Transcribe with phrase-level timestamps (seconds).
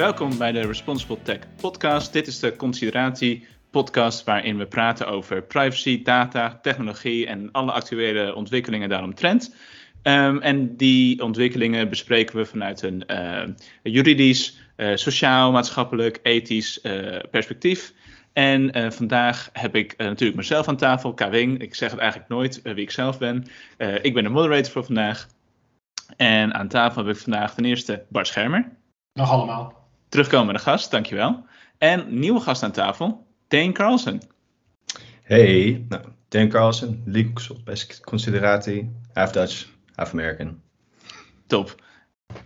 [0.00, 2.12] Welkom bij de Responsible Tech Podcast.
[2.12, 8.34] Dit is de Consideratie podcast waarin we praten over privacy, data, technologie en alle actuele
[8.34, 9.54] ontwikkelingen daaromtrent.
[10.02, 13.42] Um, en die ontwikkelingen bespreken we vanuit een uh,
[13.82, 17.94] juridisch, uh, sociaal, maatschappelijk, ethisch uh, perspectief.
[18.32, 21.58] En vandaag heb ik natuurlijk mezelf aan tafel, Kawing.
[21.58, 23.46] Ik zeg het eigenlijk nooit wie ik zelf ben.
[24.02, 25.28] ik ben de moderator voor vandaag.
[26.16, 28.72] En aan tafel heb ik vandaag ten eerste Bart Schermer.
[29.12, 29.79] Nog allemaal.
[30.10, 31.46] Terugkomende gast, dankjewel.
[31.78, 34.22] En nieuwe gast aan tafel, Dane Carlson.
[35.22, 40.62] Hey, nou, Dane Carlson, legal best consideratie, half Dutch, half American.
[41.46, 41.82] Top.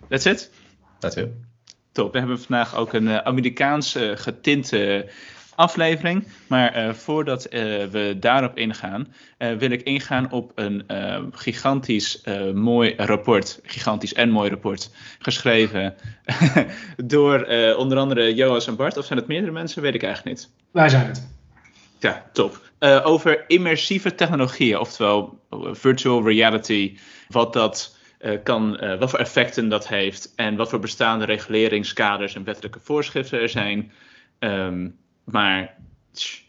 [0.08, 0.50] That's it?
[0.98, 1.28] That's it.
[1.92, 2.12] Top.
[2.12, 5.10] We hebben vandaag ook een uh, Amerikaans uh, getinte
[5.56, 6.26] aflevering.
[6.46, 10.84] Maar uh, voordat uh, we daarop ingaan, uh, wil ik ingaan op een
[11.32, 12.22] gigantisch
[12.54, 13.60] mooi rapport.
[13.62, 14.90] Gigantisch en mooi rapport.
[15.18, 15.94] Geschreven
[16.96, 18.96] door onder andere Joas en Bart.
[18.96, 19.82] Of zijn het meerdere mensen?
[19.82, 20.50] Weet ik eigenlijk niet.
[20.70, 21.28] Wij zijn het.
[22.00, 22.60] Ja, top.
[23.02, 25.40] over immersieve technologieën, oftewel
[25.72, 26.96] virtual reality.
[27.28, 27.96] Wat dat
[28.42, 30.32] kan, wat voor effecten dat heeft.
[30.36, 33.92] En wat voor bestaande reguleringskaders en wettelijke voorschriften er zijn.
[34.38, 35.76] Um, maar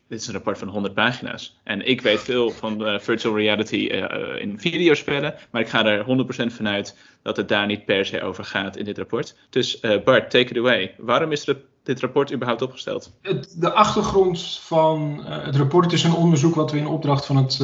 [0.07, 1.59] dit is een rapport van 100 pagina's.
[1.63, 6.25] En ik weet veel van uh, virtual reality uh, in videospellen, maar ik ga er
[6.49, 9.35] 100% vanuit dat het daar niet per se over gaat in dit rapport.
[9.49, 10.95] Dus Bart, take it away.
[10.97, 11.45] Waarom is
[11.83, 13.11] dit rapport überhaupt opgesteld?
[13.21, 17.57] Het, de achtergrond van het rapport is een onderzoek wat we in opdracht van het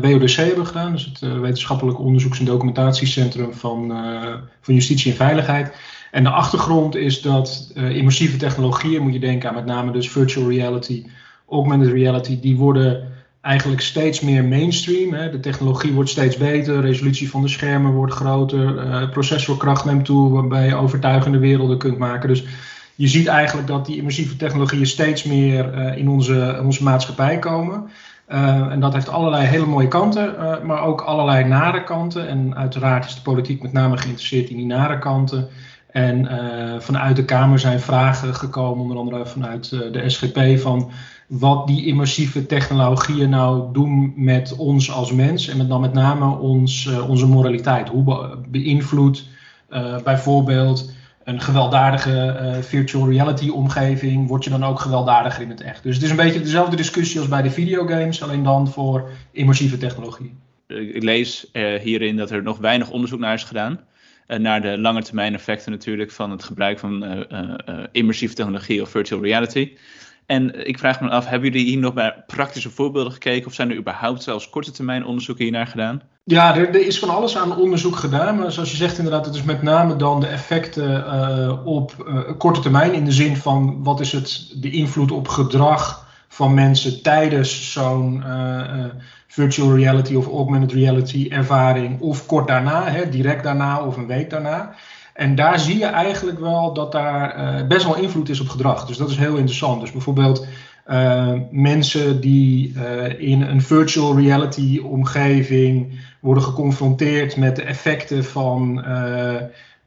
[0.00, 0.92] WODC hebben gedaan.
[0.92, 3.88] Dus het Wetenschappelijk Onderzoeks- en Documentatiecentrum van,
[4.60, 5.74] van Justitie en Veiligheid.
[6.14, 10.10] En de achtergrond is dat uh, immersieve technologieën, moet je denken aan met name dus
[10.10, 11.04] virtual reality,
[11.48, 13.08] augmented reality, die worden
[13.40, 15.12] eigenlijk steeds meer mainstream.
[15.12, 15.30] Hè.
[15.30, 20.30] De technologie wordt steeds beter, resolutie van de schermen wordt groter, uh, processorkracht neemt toe,
[20.30, 22.28] waarbij je overtuigende werelden kunt maken.
[22.28, 22.44] Dus
[22.94, 27.90] je ziet eigenlijk dat die immersieve technologieën steeds meer uh, in, onze, onze maatschappij komen.
[28.26, 32.28] En dat heeft allerlei hele mooie kanten, maar ook allerlei nare kanten.
[32.28, 35.48] En uiteraard is de politiek met name geïnteresseerd in die nare kanten.
[35.94, 40.90] En uh, vanuit de Kamer zijn vragen gekomen, onder andere vanuit uh, de SGP, van
[41.26, 46.38] wat die immersieve technologieën nou doen met ons als mens en met, dan met name
[46.38, 47.88] ons, uh, onze moraliteit.
[47.88, 49.28] Hoe be beïnvloedt
[50.04, 50.92] bijvoorbeeld
[51.24, 55.82] een gewelddadige virtual reality omgeving, word je dan ook gewelddadiger in het echt.
[55.82, 59.78] Dus het is een beetje dezelfde discussie als bij de videogames, alleen dan voor immersieve
[59.78, 60.34] technologie.
[60.66, 61.50] Ik lees
[61.82, 63.80] hierin dat er nog weinig onderzoek naar is gedaan.
[64.28, 68.82] Uh, naar de lange termijn effecten natuurlijk van het gebruik van uh, uh, immersieve technologie
[68.82, 69.76] of virtual reality.
[70.26, 73.70] En ik vraag me af, hebben jullie hier nog bij praktische voorbeelden gekeken of zijn
[73.70, 76.02] er überhaupt zelfs korte termijn onderzoeken hiernaar gedaan?
[76.24, 79.34] Ja, er, er, is van alles aan onderzoek gedaan, maar zoals je zegt inderdaad, het
[79.34, 84.12] is met name dan de effecten op korte termijn in de zin van wat is
[84.12, 88.24] het, de invloed op gedrag van mensen tijdens zo'n
[89.34, 94.30] virtual reality of augmented reality ervaring of kort daarna, hè, direct daarna of een week
[94.30, 94.74] daarna.
[95.12, 98.86] En daar zie je eigenlijk wel dat daar uh, best wel invloed is op gedrag.
[98.86, 99.80] Dus dat is heel interessant.
[99.80, 100.46] Dus bijvoorbeeld
[100.90, 108.84] uh, mensen die uh, in een virtual reality omgeving worden geconfronteerd met de effecten van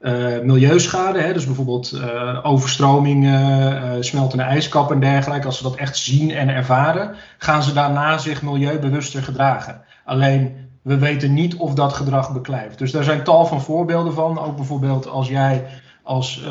[0.01, 5.75] uh, milieuschade, hè, dus bijvoorbeeld uh, overstromingen, uh, smeltende ijskappen en dergelijke, als ze dat
[5.75, 9.81] echt zien en ervaren, gaan ze daarna zich milieubewuster gedragen.
[10.05, 12.77] Alleen we weten niet of dat gedrag beklijft.
[12.77, 14.39] Dus daar zijn tal van voorbeelden van.
[14.39, 15.65] Ook bijvoorbeeld als jij
[16.03, 16.43] als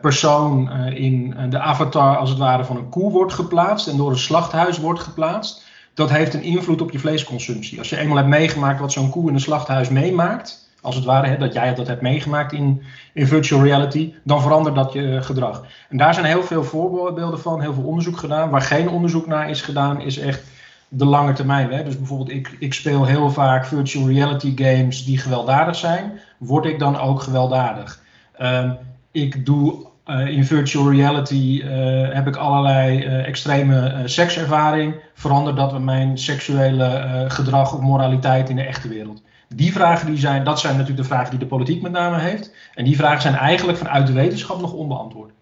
[0.00, 4.18] persoon in de avatar als het ware van een koe wordt geplaatst en door een
[4.18, 5.64] slachthuis wordt geplaatst.
[5.94, 7.78] Dat heeft een invloed op je vleesconsumptie.
[7.78, 11.26] Als je eenmaal hebt meegemaakt wat zo'n koe in een slachthuis meemaakt, als het ware,
[11.26, 15.64] hè, dat jij dat hebt meegemaakt in, in virtual reality, dan verandert dat je gedrag.
[15.88, 18.50] En daar zijn heel veel voorbeelden van, heel veel onderzoek gedaan.
[18.50, 20.42] Waar geen onderzoek naar is gedaan, is echt
[20.88, 21.72] de lange termijn.
[21.72, 21.84] Hè.
[21.84, 26.20] Dus bijvoorbeeld, ik, ik speel heel vaak virtual reality games die gewelddadig zijn.
[26.38, 28.02] Word ik dan ook gewelddadig?
[28.40, 28.76] Um,
[29.12, 34.94] ik doe uh, in virtual reality uh, heb ik allerlei extreme sekservaring.
[35.14, 39.22] Verandert dat mijn seksuele gedrag of moraliteit in de echte wereld?
[39.56, 42.54] Die vragen die zijn, dat zijn natuurlijk de vragen die de politiek met name heeft.
[42.74, 45.32] En die vragen zijn eigenlijk vanuit de wetenschap nog onbeantwoord.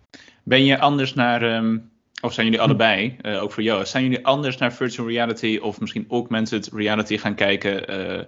[0.43, 4.27] Ben je anders naar, um, of zijn jullie allebei, uh, ook voor jou, zijn jullie
[4.27, 8.23] anders naar virtual reality of misschien augmented reality gaan kijken uh,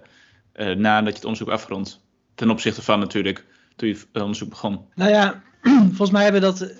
[0.67, 2.01] uh, nadat je het onderzoek afrondt?
[2.35, 3.45] Ten opzichte van natuurlijk
[3.75, 4.79] toen je het onderzoek begon.
[4.95, 5.41] Nou ja,
[5.87, 6.73] volgens mij hebben dat.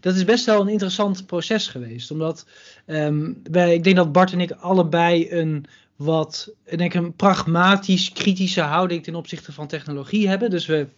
[0.00, 2.10] Dat is best wel een interessant proces geweest.
[2.10, 2.46] Omdat
[2.86, 5.66] um, wij, ik denk dat Bart en ik allebei een
[6.00, 10.50] wat denk een pragmatisch kritische houding ten opzichte van technologie hebben.
[10.50, 10.88] Dus we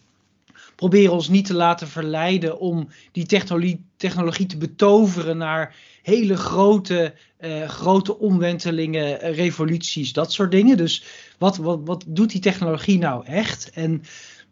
[0.77, 7.15] proberen ons niet te laten verleiden om die technologie, technologie te betoveren naar hele grote,
[7.41, 10.77] uh, grote omwentelingen, revoluties, dat soort dingen.
[10.77, 11.05] Dus
[11.39, 13.71] wat, wat, wat doet die technologie nou echt?
[13.71, 14.03] En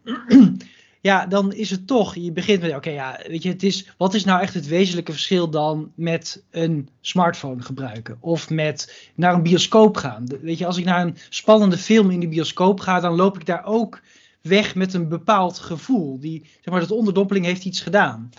[1.01, 4.13] ja, dan is het toch, je begint met, oké, ja, weet je, het is, wat
[4.13, 8.17] is nou echt het wezenlijke verschil dan met een smartphone gebruiken?
[8.19, 10.25] Of met naar een bioscoop gaan?
[10.41, 13.45] Weet je, als ik naar een spannende film in de bioscoop ga, dan loop ik
[13.45, 14.01] daar ook
[14.41, 16.19] weg met een bepaald gevoel.
[16.19, 18.29] Die, zeg maar, dat onderdoppeling heeft iets gedaan.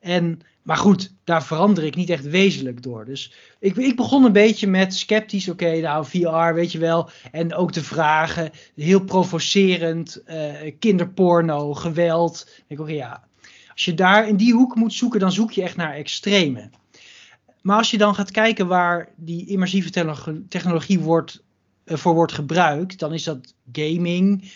[0.00, 3.04] En maar goed, daar verander ik niet echt wezenlijk door.
[3.04, 5.48] Dus ik, ik begon een beetje met sceptisch.
[5.48, 7.10] Oké, nou, VR, weet je wel.
[7.32, 10.22] En ook de vragen, heel provocerend.
[10.26, 12.50] Uh, kinderporno, geweld.
[12.66, 13.24] Ik oké, ja.
[13.72, 16.70] Als je daar in die hoek moet zoeken, dan zoek je echt naar extreme.
[17.62, 19.90] Maar als je dan gaat kijken waar die immersieve
[20.48, 21.42] technologie wordt,
[21.84, 24.52] uh, voor wordt gebruikt, dan is dat gaming,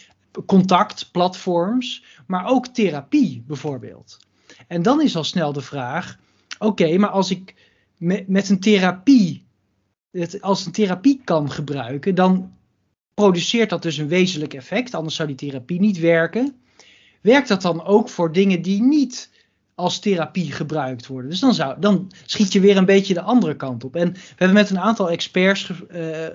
[0.46, 4.18] contact, platforms, maar ook therapie bijvoorbeeld.
[4.66, 6.19] En dan is al snel de vraag:
[6.58, 7.54] oké, maar als ik
[7.96, 9.44] met, een therapie,
[10.10, 12.52] het als een therapie kan gebruiken, dan
[13.14, 16.56] produceert dat dus een wezenlijk effect, anders zou die therapie niet werken.
[17.20, 19.31] Werkt dat dan ook voor dingen die niet
[19.75, 21.31] als therapie gebruikt worden?
[21.31, 23.96] Dus dan, zou, dan schiet je weer een beetje de andere kant op.
[23.96, 26.26] En we hebben met een aantal experts uh, uh,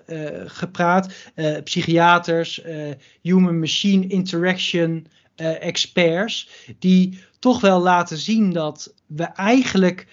[0.46, 2.62] gepraat, uh, psychiaters,
[3.22, 6.50] human-machine interaction experts,
[6.80, 10.08] die toch wel laten zien dat we eigenlijk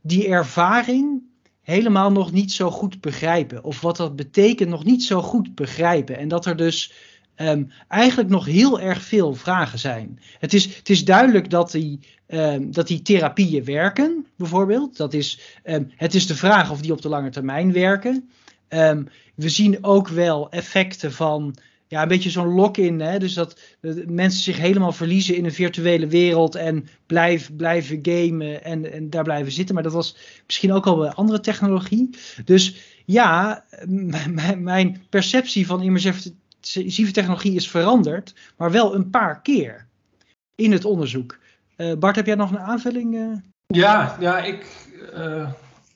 [0.00, 1.22] die ervaring
[1.62, 3.64] helemaal nog niet zo goed begrijpen.
[3.64, 6.16] Of wat dat betekent nog niet zo goed begrijpen.
[6.16, 6.92] En dat er dus
[7.36, 10.20] um, eigenlijk nog heel erg veel vragen zijn.
[10.38, 11.98] Het is, het is duidelijk dat die,
[12.28, 14.96] um, dat die therapieën werken, bijvoorbeeld.
[14.96, 18.30] Dat is, um, het is de vraag of die op de lange termijn werken.
[19.34, 21.56] we zien ook wel effecten van
[21.92, 22.98] ja, een beetje zo'n lock-in.
[22.98, 23.60] Dus dat,
[24.06, 29.24] mensen zich helemaal verliezen in een virtuele wereld en blijf, blijven gamen en, en daar
[29.24, 29.74] blijven zitten.
[29.74, 30.16] Maar dat was
[30.46, 32.10] misschien ook al bij andere technologie.
[32.44, 33.64] Dus ja,
[34.58, 39.86] mijn perceptie van immersieve technologie is veranderd, maar wel een paar keer
[40.54, 41.38] in het onderzoek.
[41.76, 43.14] Uh, Bart, heb jij nog een aanvulling?
[43.14, 43.36] Uh?
[43.66, 44.66] Ja, ja, ik.
[45.14, 45.50] Uh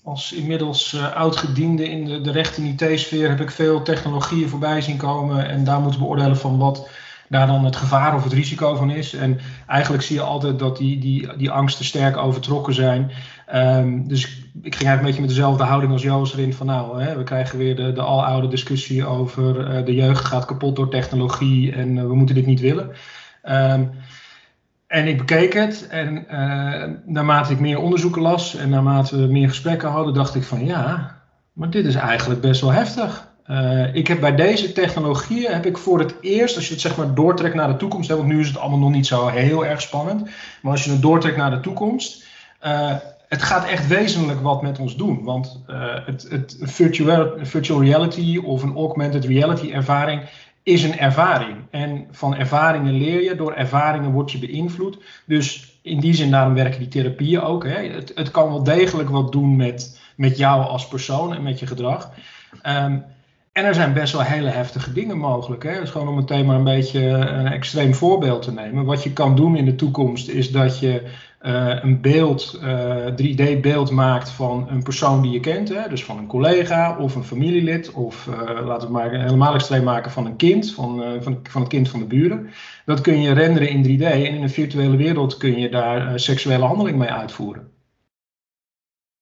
[0.07, 4.81] als inmiddels uh, oud-gediende in de, de recht- en IT-sfeer heb ik veel technologieën voorbij
[4.81, 5.49] zien komen.
[5.49, 6.89] En daar moeten beoordelen van wat
[7.29, 9.15] daar dan het gevaar of het risico van is.
[9.15, 13.11] En eigenlijk zie je altijd dat die, die, die angsten sterk overtrokken zijn.
[13.55, 14.25] Um, dus
[14.63, 17.23] ik ging eigenlijk een beetje met dezelfde houding als Joost erin van nou, hè, we
[17.23, 21.97] krijgen weer de, de aloude discussie over uh, de jeugd gaat kapot door technologie en
[21.97, 22.91] uh, we moeten dit niet willen.
[23.45, 23.91] Um,
[24.87, 29.49] en ik bekeek het en uh, naarmate ik meer onderzoeken las en naarmate we meer
[29.49, 31.17] gesprekken hadden, dacht ik van ja,
[31.53, 33.29] maar dit is eigenlijk best wel heftig.
[33.51, 36.97] Uh, ik heb bij deze technologieën heb ik voor het eerst, als je het zeg
[36.97, 39.81] maar doortrekt naar de toekomst, want nu is het allemaal nog niet zo heel erg
[39.81, 40.29] spannend,
[40.63, 42.25] maar als je het doortrekt naar de toekomst,
[42.67, 42.95] uh,
[43.29, 45.25] het gaat echt wezenlijk wat met ons doen.
[45.25, 45.63] Want
[46.05, 50.23] het, het virtual, virtual reality of een augmented reality ervaring
[50.67, 51.57] is een ervaring.
[51.71, 54.99] En van ervaringen leer je, door ervaringen word je beïnvloed.
[55.27, 57.65] Dus in die zin, daarom werken die therapieën ook.
[57.65, 57.89] Hè.
[57.89, 61.67] Het, het kan wel degelijk wat doen met, met jou als persoon en met je
[61.67, 62.11] gedrag.
[62.63, 63.05] Um,
[63.53, 65.63] en er zijn best wel hele heftige dingen mogelijk.
[65.63, 65.81] Hè?
[65.81, 68.85] Dus gewoon om het thema een beetje een extreem voorbeeld te nemen.
[68.85, 71.03] Wat je kan doen in de toekomst is dat je
[71.47, 75.69] uh, een beeld, uh, eh, 3D-beeld maakt van een persoon die je kent.
[75.69, 75.89] Hè?
[75.89, 77.93] Dus van een collega of een familielid.
[77.93, 81.71] Of uh, laten we maar helemaal extreem maken van een kind, van, van, van het
[81.71, 82.51] kind van de buren.
[82.85, 84.03] Dat kun je renderen in 3D.
[84.03, 87.75] En in een virtuele wereld kun je daar seksuele handeling mee uitvoeren.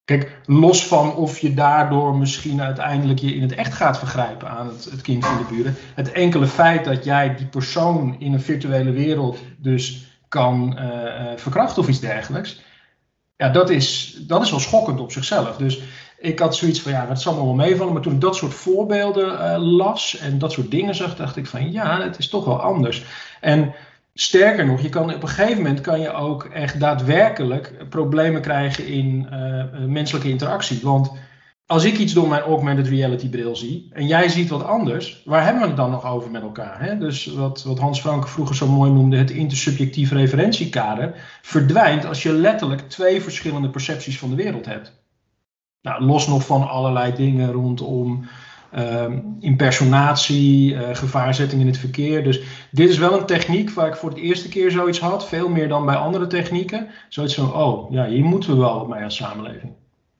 [0.04, 4.66] Kijk, los van of je daardoor misschien uiteindelijk je in het echt gaat vergrijpen aan
[4.66, 5.74] het, het, kind van de buren.
[5.94, 11.82] Het enkele feit dat jij die persoon in een virtuele wereld dus kan uh, verkrachten
[11.82, 12.60] of iets dergelijks.
[13.36, 15.56] Ja, dat is, dat is wel schokkend op zichzelf.
[15.56, 15.80] Dus
[16.18, 17.92] ik had zoiets van, ja, dat zal me wel meevallen.
[17.92, 21.46] Maar toen ik dat soort voorbeelden uh, las en dat soort dingen zag, dacht ik
[21.46, 23.04] van, ja, het is toch wel anders.
[23.40, 23.74] En
[24.16, 28.86] Sterker nog, je kan, op een gegeven moment kan je ook echt daadwerkelijk problemen krijgen
[28.86, 29.28] in
[29.86, 30.80] menselijke interactie.
[30.82, 31.12] Want
[31.66, 35.44] als ik iets door mijn augmented reality bril zie en jij ziet wat anders, waar
[35.44, 36.82] hebben we het dan nog over met elkaar?
[36.82, 36.98] Hè?
[36.98, 42.32] Dus wat, wat Hans Franke vroeger zo mooi noemde, het intersubjectief referentiekader, verdwijnt als je
[42.32, 45.02] letterlijk twee verschillende percepties van de wereld hebt.
[45.82, 48.26] Nou, los nog van allerlei dingen rondom
[48.74, 52.24] Ehm, impersonatie, uh, gevaarzetting in het verkeer.
[52.24, 52.40] Dus
[52.70, 55.68] dit is wel een techniek waar ik voor het eerste keer zoiets had, veel meer
[55.68, 56.88] dan bij andere technieken.
[57.08, 59.72] Zoiets van, oh ja, hier moeten we wel mee als samenleving.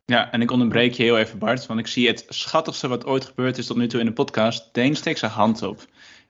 [0.06, 3.24] Ja, en ik onderbreek je heel even Bart, want ik zie het schattigste wat ooit
[3.24, 4.68] gebeurd is tot nu toe in de podcast.
[4.72, 5.86] Deen steekt zijn hand op.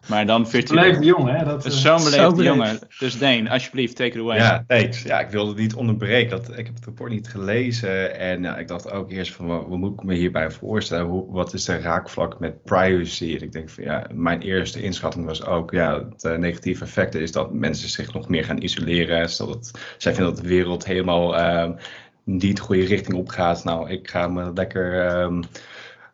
[0.08, 0.80] Maar dan virtueel.
[0.82, 1.44] Beleefde jongen, hè?
[1.44, 2.54] Dat, eh, Zo'n Zo beleefde beleefd.
[2.54, 2.78] jongen.
[2.98, 4.36] Dus Dane, alsjeblieft, take it away.
[4.36, 5.02] Ja, thanks.
[5.02, 6.30] Ja, ik wilde het niet onderbreken.
[6.30, 8.18] Dat, ik heb het rapport niet gelezen.
[8.18, 11.06] En ja, ik dacht ook eerst van, wat, wat moet ik me hierbij voorstellen?
[11.06, 13.34] Hoe, wat is de raakvlak met privacy?
[13.36, 17.20] En ik denk van, ja, mijn eerste inschatting was ook, ja, het eh, negatieve effecten
[17.20, 19.30] is dat mensen zich nog meer gaan isoleren.
[19.30, 21.72] Zodat zij vinden dat de wereld helemaal ehm,
[22.24, 23.64] niet de goede richting op gaat.
[23.64, 25.42] Nou, ik ga me lekker ehm,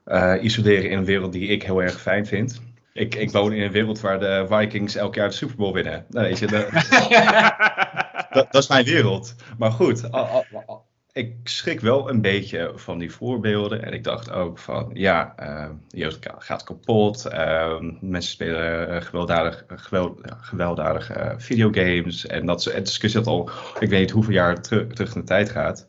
[0.04, 2.60] eh, isoleren in een wereld die ik heel erg fijn vind.
[2.92, 6.04] Ik, ik woon in een wereld waar de Vikings elk jaar de Super Bowl winnen.
[6.08, 6.68] Nou, weet je, de,
[8.34, 9.34] dat, dat is mijn wereld.
[9.58, 13.82] Maar goed, al- al- al- ik schrik wel een beetje van die voorbeelden.
[13.82, 17.24] En ik dacht ook van, ja, eh, de jeugd gaat kapot.
[17.26, 22.26] eh, mensen spelen eh, gewelddadig, geweld, gewelddadige eh, videogames.
[22.26, 23.50] En dat een discussie dat al,
[23.80, 25.86] ik weet niet hoeveel jaar teru- terug in de tijd gaat.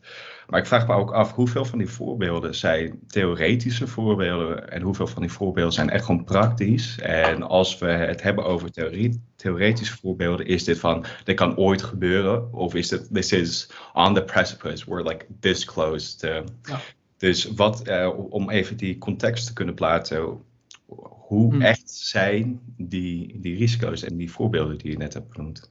[0.52, 5.06] Maar ik vraag me ook af hoeveel van die voorbeelden zijn theoretische voorbeelden en hoeveel
[5.06, 6.98] van die voorbeelden zijn echt gewoon praktisch.
[6.98, 11.82] En als we het hebben over theorie, theoretische voorbeelden, is dit van dit kan ooit
[11.82, 16.44] gebeuren of is dit this is on the precipice, we're like this close to.
[16.62, 16.80] Ja.
[17.16, 20.40] Dus wat, eh, om even die context te kunnen plaatsen,
[21.10, 21.62] hoe Hmm.
[21.62, 25.70] echt zijn die, die risico's en die voorbeelden die je net hebt genoemd?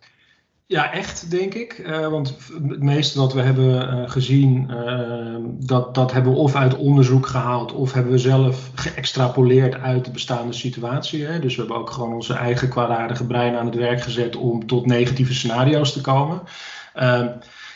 [0.72, 1.74] Ja, echt, denk ik.
[1.74, 2.38] Eh, want
[2.68, 7.28] het meeste wat we hebben eh, gezien, eh, dat, dat hebben we of uit onderzoek
[7.28, 11.26] gehaald, of hebben we zelf geëxtrapoleerd uit de bestaande situatie.
[11.26, 11.40] Hè?
[11.40, 14.86] Dus we hebben ook gewoon onze eigen kwaadaardige brein aan het werk gezet om tot
[14.86, 16.42] negatieve scenario's te komen.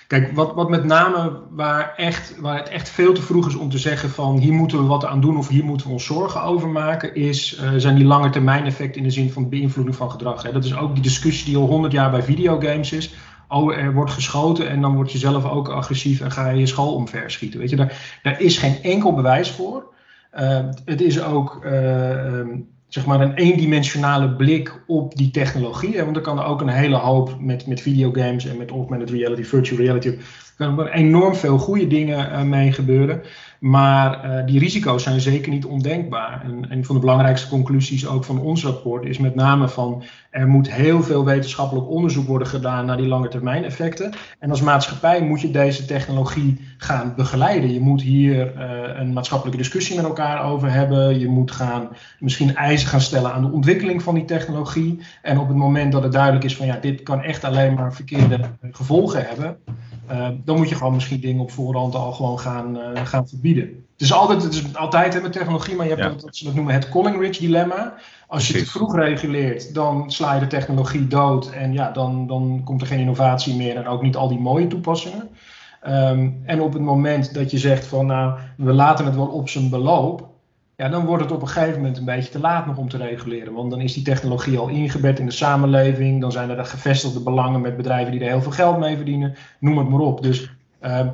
[0.08, 3.56] Eh, kijk, wat, wat met name waar, echt, waar het echt veel te vroeg is
[3.56, 6.06] om te zeggen van hier moeten we wat aan doen of hier moeten we ons
[6.06, 9.96] zorgen over maken, is, eh, zijn die lange termijn effecten in de zin van beïnvloeding
[9.96, 10.44] van gedrag.
[10.44, 10.52] Hè?
[10.52, 13.14] Dat is ook die discussie die al honderd jaar bij videogames is.
[13.48, 16.66] Oh, er wordt geschoten en dan word je zelf ook agressief en ga je je
[16.66, 17.60] school omver schieten.
[17.60, 19.94] Weet je, daar, daar is geen enkel bewijs voor.
[20.40, 26.04] Uh, het is ook uh, um, zeg maar een eendimensionale blik op die technologie.
[26.04, 29.44] Want er kan er ook een hele hoop met, met videogames en met augmented reality,
[29.44, 30.08] virtual reality.
[30.08, 30.18] Er
[30.56, 33.22] kunnen enorm veel goede dingen uh, mee gebeuren.
[33.60, 36.42] Maar uh, die risico's zijn zeker niet ondenkbaar.
[36.44, 40.48] En een van de belangrijkste conclusies ook van ons rapport is met name van er
[40.48, 44.14] moet heel veel wetenschappelijk onderzoek worden gedaan naar die lange termijn effecten.
[44.40, 47.74] En als maatschappij moet je deze technologie gaan begeleiden.
[47.74, 51.20] Je moet hier uh, een maatschappelijke discussie met elkaar over hebben.
[51.20, 55.00] Je moet gaan, misschien eisen gaan stellen aan de ontwikkeling van die technologie.
[55.22, 57.94] En op het moment dat het duidelijk is van ja, dit kan echt alleen maar
[57.94, 58.40] verkeerde
[58.72, 59.58] gevolgen hebben.
[60.12, 63.64] Uh, dan moet je gewoon misschien dingen op voorhand al gewoon gaan, uh, gaan verbieden.
[63.64, 66.16] Het is altijd, het is altijd hè, met technologie, maar je hebt Ja.
[66.22, 67.94] wat, ze dat noemen het Collingridge dilemma.
[68.28, 72.62] Als je te vroeg reguleert, dan sla je de technologie dood en ja, dan, dan
[72.64, 75.30] komt er geen innovatie meer en ook niet al die mooie toepassingen.
[75.88, 79.50] Um, en op het moment dat je zegt van nou, we laten het wel op
[79.50, 80.30] zijn beloop,
[80.78, 82.98] ja, dan wordt het op een gegeven moment een beetje te laat nog om te
[82.98, 83.54] reguleren.
[83.54, 86.22] Want dan is die technologie al ingebed in de samenleving.
[86.22, 89.36] Dan zijn er de gevestigde belangen met bedrijven die er heel veel geld mee verdienen.
[89.60, 90.24] Noem het maar op.
[90.24, 90.50] Dus
[90.82, 91.08] uh,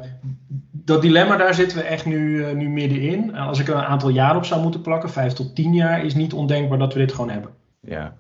[0.72, 3.36] dat dilemma, daar zitten we echt nu, uh, nu middenin.
[3.36, 6.16] Als ik er een aantal jaar op zou moeten plakken, vijf tot tien jaar, is
[6.16, 7.50] niet ondenkbaar dat we dit gewoon hebben.
[7.80, 8.14] Ja.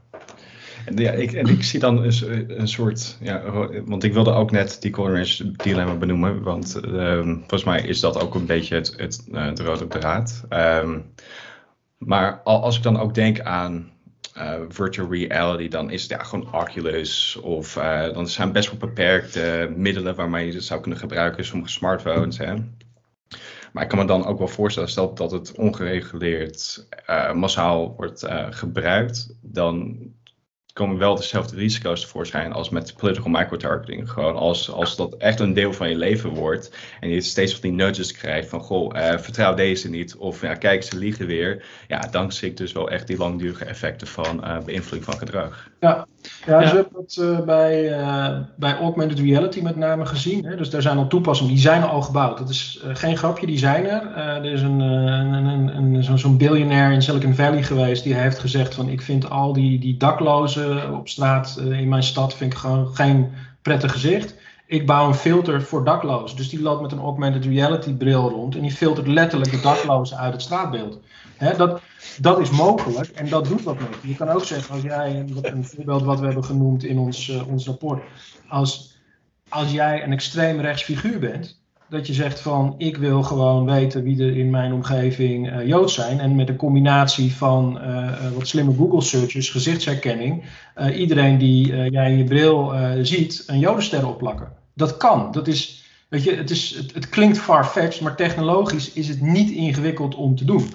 [0.95, 3.43] Ja, ik, en ik zie dan een, een soort, ja,
[3.85, 8.21] want ik wilde ook net die Coleridge dilemma benoemen, want um, volgens mij is dat
[8.21, 9.23] ook een beetje het, het,
[9.57, 10.43] de rode draad.
[10.49, 11.13] Um,
[11.97, 13.91] maar als ik dan ook denk aan
[14.37, 18.79] uh, virtual reality, dan is het ja, gewoon Oculus of uh, dan zijn best wel
[18.79, 22.37] beperkte middelen waarmee je het zou kunnen gebruiken, sommige smartphones.
[22.37, 22.53] Hè.
[23.73, 26.87] Maar ik kan me dan ook wel voorstellen, stel dat het ongereguleerd
[27.33, 29.99] massaal wordt gebruikt, dan
[30.73, 34.09] komen wel dezelfde risico's tevoorschijn als met political microtargeting.
[34.09, 37.61] Gewoon als, als dat echt een deel van je leven wordt en je steeds van
[37.61, 41.63] die nudges krijgt van goh, uh, vertrouw deze niet of ja, kijk ze liegen weer.
[41.87, 45.70] Ja, dan zie ik dus wel echt die langdurige effecten van uh, beïnvloeding van gedrag.
[45.81, 46.07] Ja,
[46.45, 46.75] ja, dus ja.
[46.75, 50.45] we hebben dat uh, bij, uh, bij augmented reality met name gezien.
[50.45, 50.55] Hè?
[50.55, 52.37] Dus daar zijn al toepassingen, die zijn al gebouwd.
[52.37, 54.15] Dat is uh, geen grapje, die zijn er.
[54.15, 58.39] er is een, een, een, een, zo'n zo biljonair in Silicon Valley geweest die heeft
[58.39, 62.59] gezegd van ik vind al die, die daklozen op straat in mijn stad vind ik
[62.59, 64.35] gewoon geen prettig gezicht.
[64.65, 66.37] Ik bouw een filter voor daklozen.
[66.37, 70.17] Dus die loopt met een augmented reality bril rond en die filtert letterlijk de daklozen
[70.17, 70.99] uit het straatbeeld.
[71.41, 71.81] Dat,
[72.19, 74.15] dat is mogelijk en dat doet wat met je.
[74.15, 77.65] Kan ook zeggen, als jij, een voorbeeld wat we hebben genoemd in ons, uh, ons
[77.65, 78.03] rapport,
[78.47, 78.97] als,
[79.49, 84.03] als jij een extreem rechts figuur bent, dat je zegt van ik wil gewoon weten
[84.03, 88.47] wie er in mijn omgeving uh, Joods zijn en met een combinatie van uh, wat
[88.47, 90.43] slimme Google searches, gezichtsherkenning,
[90.95, 94.53] iedereen die jij in je bril ziet, een Jodenster opplakken.
[94.73, 95.31] Dat kan.
[95.31, 99.51] Dat is, weet je, het, is, het, het klinkt far-fetched, maar technologisch is het niet
[99.51, 100.69] ingewikkeld om te doen.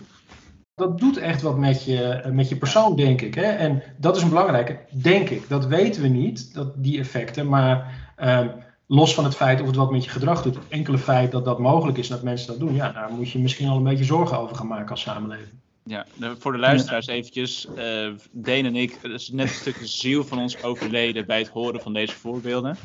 [0.76, 3.34] Dat doet echt wat met je, met je persoon, denk ik.
[3.34, 3.42] Hè?
[3.42, 5.48] En dat is een belangrijke, denk ik.
[5.48, 7.48] Dat weten we niet, dat, die effecten.
[7.48, 8.48] Maar ehm,
[8.86, 11.44] los van het feit of het wat met je gedrag doet, het enkele feit dat
[11.44, 14.04] dat mogelijk is, dat mensen dat doen, ja, daar moet je misschien al een beetje
[14.04, 15.54] zorgen over gaan maken als samenleving.
[15.82, 16.06] Ja,
[16.38, 17.68] voor de luisteraars eventjes.
[17.76, 21.48] Uh, Deen en ik, er is net een stukje ziel van ons overleden bij het
[21.48, 22.76] horen van deze voorbeelden.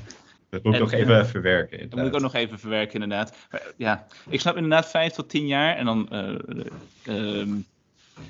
[0.49, 1.79] Dat moet ik nog even verwerken.
[1.79, 1.89] Inderdaad.
[1.89, 3.35] Dat moet ik ook nog even verwerken, inderdaad.
[3.51, 5.75] Maar, ja, ik snap inderdaad vijf tot tien jaar.
[5.75, 7.43] En dan, uh,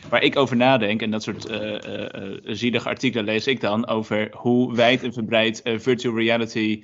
[0.10, 1.78] waar ik over nadenk, en dat soort uh,
[2.44, 6.84] zielige artikelen lees ik dan, over hoe wijd en verbreid virtual reality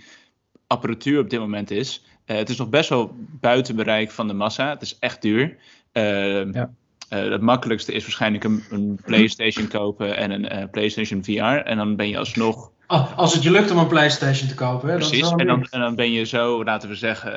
[0.68, 2.04] apparatuur op dit moment is.
[2.26, 4.70] het is nog best wel buiten bereik van de massa.
[4.70, 5.58] Het is echt duur.
[5.92, 6.72] Ehm, ja.
[7.10, 11.42] het makkelijkste is waarschijnlijk een, een PlayStation kopen en een PlayStation VR.
[11.42, 14.90] En dan ben je alsnog Oh, als het je lukt om een PlayStation te kopen.
[14.90, 17.32] Hè, Precies, en, dan, en dan ben je zo, laten we zeggen,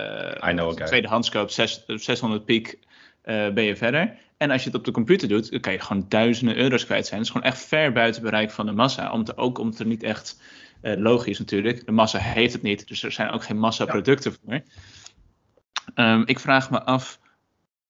[0.48, 1.52] I know tweedehands koopt,
[1.86, 2.78] 600 piek,
[3.24, 4.16] uh, ben je verder.
[4.40, 7.06] En als je het op de computer doet, dan kan je gewoon duizenden euro's kwijt
[7.06, 7.18] zijn.
[7.18, 9.12] Dat is gewoon echt ver buiten bereik van de massa.
[9.12, 10.40] Om te, ook omdat er niet echt,
[10.82, 12.88] uh, logisch natuurlijk, de massa heeft het niet.
[12.88, 14.60] Dus er zijn ook geen massaproducten voor.
[15.94, 17.20] Um, ik vraag me af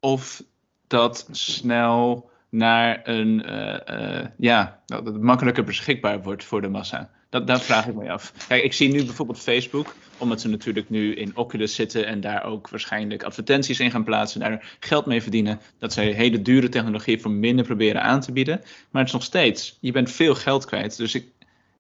[0.01, 0.43] of
[0.87, 7.11] dat snel naar een, uh, ja, dat het makkelijker beschikbaar wordt voor de massa.
[7.31, 8.33] Dat, daar vraag ik me af.
[8.49, 12.45] Kijk, ik zie nu bijvoorbeeld Facebook, omdat ze natuurlijk nu in Oculus zitten en daar
[12.45, 17.21] ook waarschijnlijk advertenties in gaan plaatsen, daar geld mee verdienen, dat zij hele dure technologie
[17.21, 18.61] voor minder proberen aan te bieden.
[18.91, 20.97] Maar het is nog steeds, je bent veel geld kwijt.
[20.97, 21.29] Dus ik,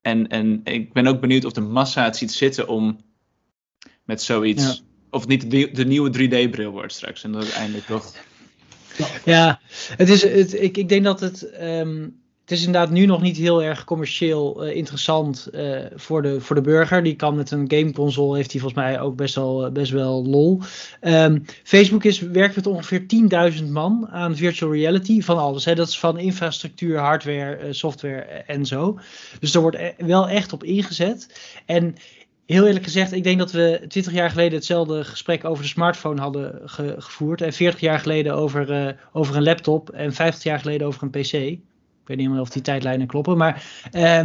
[0.03, 2.99] en, en ik ben ook benieuwd of de massa het ziet zitten om
[4.05, 7.25] met zoiets, of het niet de, de nieuwe 3D-bril wordt straks.
[7.25, 8.15] En dat uiteindelijk toch.
[9.25, 9.61] Ja,
[9.97, 11.51] het is, het, ik, ik denk dat het.
[11.51, 12.09] Ehm,
[12.51, 16.57] het is inderdaad nu nog niet heel erg commercieel uh, interessant uh, voor, de, voor
[16.57, 17.03] de burger.
[17.03, 20.27] Die kan met een gameconsole, heeft hij volgens mij ook best wel, eh, best wel
[20.27, 20.61] lol.
[21.01, 23.07] Um, Facebook is, werkt met ongeveer
[23.61, 25.65] 10.000 man aan virtual reality van alles.
[25.65, 25.75] Hè.
[25.75, 28.99] Dat is van infrastructuur, hardware, software en zo.
[29.41, 31.41] Dus er wordt e wel echt op ingezet.
[31.67, 31.97] En
[32.47, 36.21] heel eerlijk gezegd, ik denk dat we 20 jaar geleden hetzelfde gesprek over de smartphone
[36.21, 37.41] hadden ge gevoerd.
[37.41, 39.91] En 40 jaar geleden over, over een laptop.
[39.91, 41.61] En 50 jaar geleden over een PC
[42.11, 43.37] weet niet meer of die tijdlijnen kloppen.
[43.37, 44.23] Maar uh,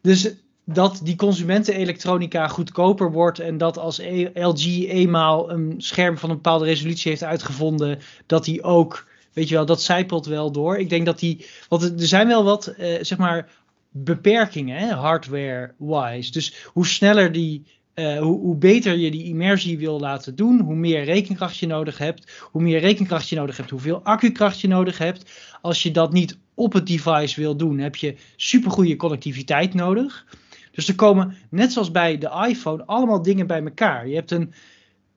[0.00, 6.30] dus dat die consumentenelektronica goedkoper wordt en dat als e- LG eenmaal een scherm van
[6.30, 10.78] een bepaalde resolutie heeft uitgevonden, dat die ook, weet je wel, dat zijpelt wel door.
[10.78, 13.48] Ik denk dat die, want er zijn wel wat, uh, zeg maar,
[13.90, 16.32] beperkingen, hardware-wise.
[16.32, 17.64] Dus hoe sneller die
[17.94, 21.98] uh, hoe, hoe, beter je die immersie wil laten doen, hoe meer rekenkracht je nodig
[21.98, 22.30] hebt.
[22.40, 25.30] Hoe meer rekenkracht je nodig hebt, hoeveel accukracht je nodig hebt.
[25.60, 30.26] Als je dat niet op het device wil doen, heb je supergoeie connectiviteit nodig.
[30.72, 34.08] Dus er komen, net zoals bij de iPhone, allemaal dingen bij elkaar.
[34.08, 34.52] Je hebt een,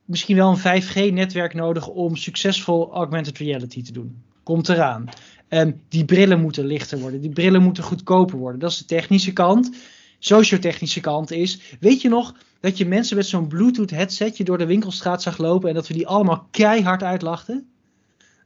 [0.05, 4.23] misschien wel een 5G-netwerk nodig om succesvol augmented reality te doen.
[4.43, 5.09] Komt eraan.
[5.49, 8.59] Um, die brillen moeten lichter worden, die brillen moeten goedkoper worden.
[8.59, 9.75] Dat is de technische kant.
[10.19, 14.65] Sociotechnische kant is, weet je nog dat je mensen met zo'n Bluetooth headsetje door de
[14.65, 17.69] winkelstraat zag lopen en dat we die allemaal keihard uitlachten?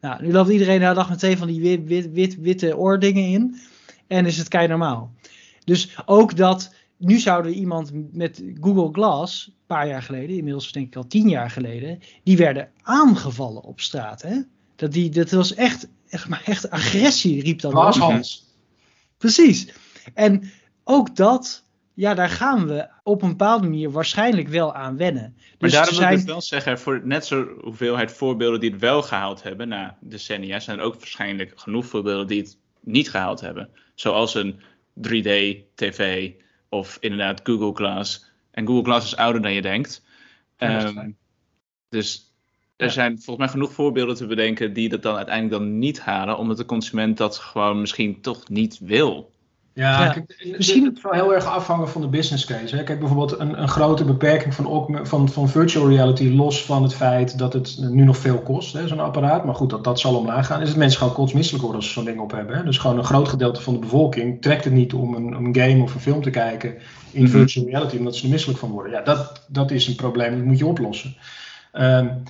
[0.01, 3.59] Nou, nu loopt iedereen de dag meteen van die wit, wit, wit, witte oordingen in.
[4.07, 5.13] En is het kei normaal.
[5.63, 10.87] Dus ook dat, nu zouden iemand met Google Glass, een paar jaar geleden, inmiddels denk
[10.87, 14.21] ik al tien jaar geleden, die werden aangevallen op straat.
[14.21, 14.41] Hè?
[14.75, 17.61] Dat, die, dat was echt, echt, maar echt agressie, riep.
[17.61, 18.45] Hans.
[19.17, 19.73] Precies.
[20.13, 20.51] En
[20.83, 25.33] ook dat ja, daar gaan we op een bepaalde manier waarschijnlijk wel aan wennen.
[25.35, 26.09] Dus maar daarom zijn...
[26.09, 29.97] wil ik wel zeggen, voor net zo hoeveelheid voorbeelden die het wel gehaald hebben na
[29.99, 33.69] decennia, zijn er ook waarschijnlijk genoeg voorbeelden die het niet gehaald hebben.
[33.95, 34.59] Zoals een
[35.07, 36.31] 3D-tv
[36.69, 38.31] of inderdaad Google Glass.
[38.51, 40.03] En Google Glass is ouder dan je denkt.
[40.57, 41.17] Um,
[41.89, 42.33] dus
[42.75, 46.37] er zijn volgens mij genoeg voorbeelden te bedenken die dat dan uiteindelijk dan niet halen,
[46.37, 49.30] omdat de consument dat gewoon misschien toch niet wil.
[49.73, 50.11] Ja, ja.
[50.11, 52.75] Kijk, misschien het wel heel erg afhangen van de business case.
[52.75, 52.83] Hè.
[52.83, 57.37] Kijk, bijvoorbeeld een, een grote beperking van, van, van virtual reality, los van het feit
[57.37, 59.45] dat het nu nog veel kost, zo'n apparaat.
[59.45, 60.61] Maar goed, dat, dat zal omlaag gaan.
[60.61, 62.57] Is dat mensen gewoon kotsmisselijk worden als ze zo'n ding op hebben.
[62.57, 62.63] Hè.
[62.63, 65.83] Dus gewoon een groot gedeelte van de bevolking trekt het niet om een, een game
[65.83, 66.75] of een film te kijken
[67.11, 67.31] in mhm.
[67.31, 68.91] virtual reality, omdat ze er misselijk van worden.
[68.91, 71.15] Ja, dat, dat is een probleem, dat moet je oplossen.
[71.73, 72.23] Um,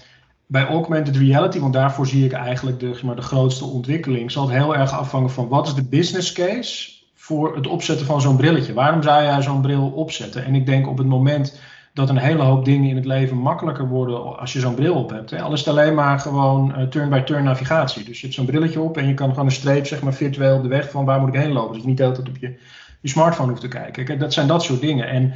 [0.45, 4.58] bij augmented reality, want daarvoor zie ik eigenlijk de, maar, de grootste ontwikkeling, zal het
[4.58, 6.99] heel erg afhangen van wat is de business case
[7.32, 8.74] voor het opzetten van zo'n brilletje.
[8.74, 10.46] Waarom zou jij zo'n bril opzetten?
[10.46, 11.60] En ik denk op het moment
[11.94, 15.10] dat een hele hoop dingen in het leven makkelijker worden als je zo'n bril op
[15.10, 15.30] hebt.
[15.30, 15.52] Hè.
[15.52, 18.04] Is het alleen maar gewoon uh, turn-by-turn navigatie.
[18.04, 20.62] Dus je hebt zo'n brilletje op en je kan gewoon een streep, zeg maar virtueel
[20.62, 21.74] de weg van waar moet ik heen lopen.
[21.74, 22.58] Dus je niet altijd op je,
[23.02, 24.06] je smartphone hoeft te kijken.
[24.06, 25.08] Kijk, dat zijn dat soort dingen.
[25.08, 25.34] En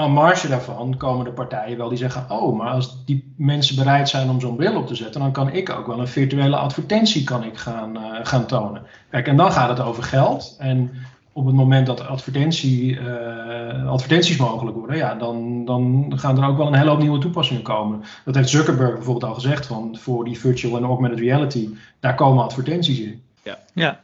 [0.00, 4.08] aan marge daarvan komen de partijen wel die zeggen: Oh, maar als die mensen bereid
[4.08, 7.24] zijn om zo'n bril op te zetten, dan kan ik ook wel een virtuele advertentie
[7.24, 8.82] kan ik gaan, uh, gaan tonen.
[9.10, 10.56] Kijk, en dan gaat het over geld.
[10.58, 10.90] En
[11.32, 16.56] op het moment dat advertentie, uh, advertenties mogelijk worden, ja, dan, dan gaan er ook
[16.56, 18.02] wel een hele hoop nieuwe toepassingen komen.
[18.24, 21.68] Dat heeft Zuckerberg bijvoorbeeld al gezegd: van voor die virtual en augmented reality,
[22.00, 23.22] daar komen advertenties in.
[23.42, 23.58] Ja.
[23.74, 24.00] ja.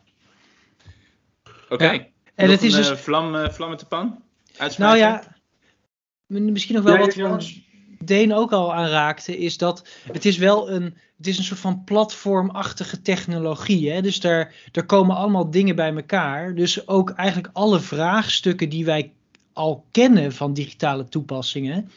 [1.44, 1.74] Oké.
[1.74, 1.94] Okay.
[1.94, 2.04] Ja.
[2.34, 2.90] En het is een, dus.
[2.90, 4.18] uh, vlam, uh, vlam met de pan?
[4.76, 5.22] Nou ja,
[6.26, 7.64] misschien nog wel wat we
[8.04, 11.84] Deen ook al aanraakte, is dat het is wel een, het is een soort van
[11.84, 13.90] platformachtige technologie.
[13.90, 14.02] Hè?
[14.02, 16.54] Dus daar, daar komen allemaal dingen bij elkaar.
[16.54, 19.12] Dus ook eigenlijk alle vraagstukken die wij
[19.52, 21.90] al kennen van digitale toepassingen.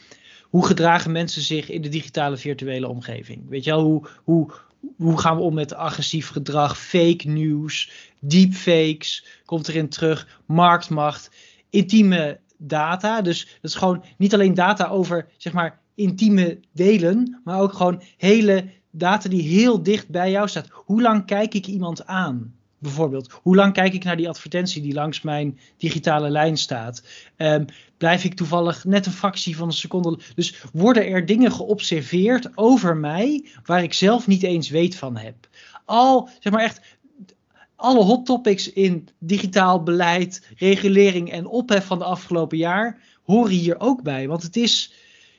[0.44, 3.50] Hoe gedragen mensen zich in de digitale virtuele omgeving?
[3.50, 4.52] Weet je wel, hoe, hoe,
[4.98, 11.32] hoe gaan we om met agressief gedrag, fake news, deepfakes, komt erin terug, marktmacht,
[11.70, 13.22] intieme data.
[13.22, 18.02] Dus dat is gewoon niet alleen data over zeg maar intieme delen, maar ook gewoon
[18.18, 20.68] hele data die heel dicht bij jou staat.
[20.72, 22.54] Hoe lang kijk ik iemand aan?
[22.82, 27.04] Bijvoorbeeld, hoe lang kijk ik naar die advertentie die langs mijn digitale lijn staat?
[27.38, 27.66] Um,
[27.98, 30.20] blijf ik toevallig net een fractie van een seconde.
[30.36, 35.36] Dus worden er dingen geobserveerd over mij waar ik zelf niet eens weet van heb?
[35.86, 36.82] Al, zeg maar echt,
[37.80, 43.80] alle hot topics in digitaal beleid, regulering en ophef van de afgelopen jaar horen hier
[43.80, 44.28] ook bij.
[44.28, 44.94] Want het is,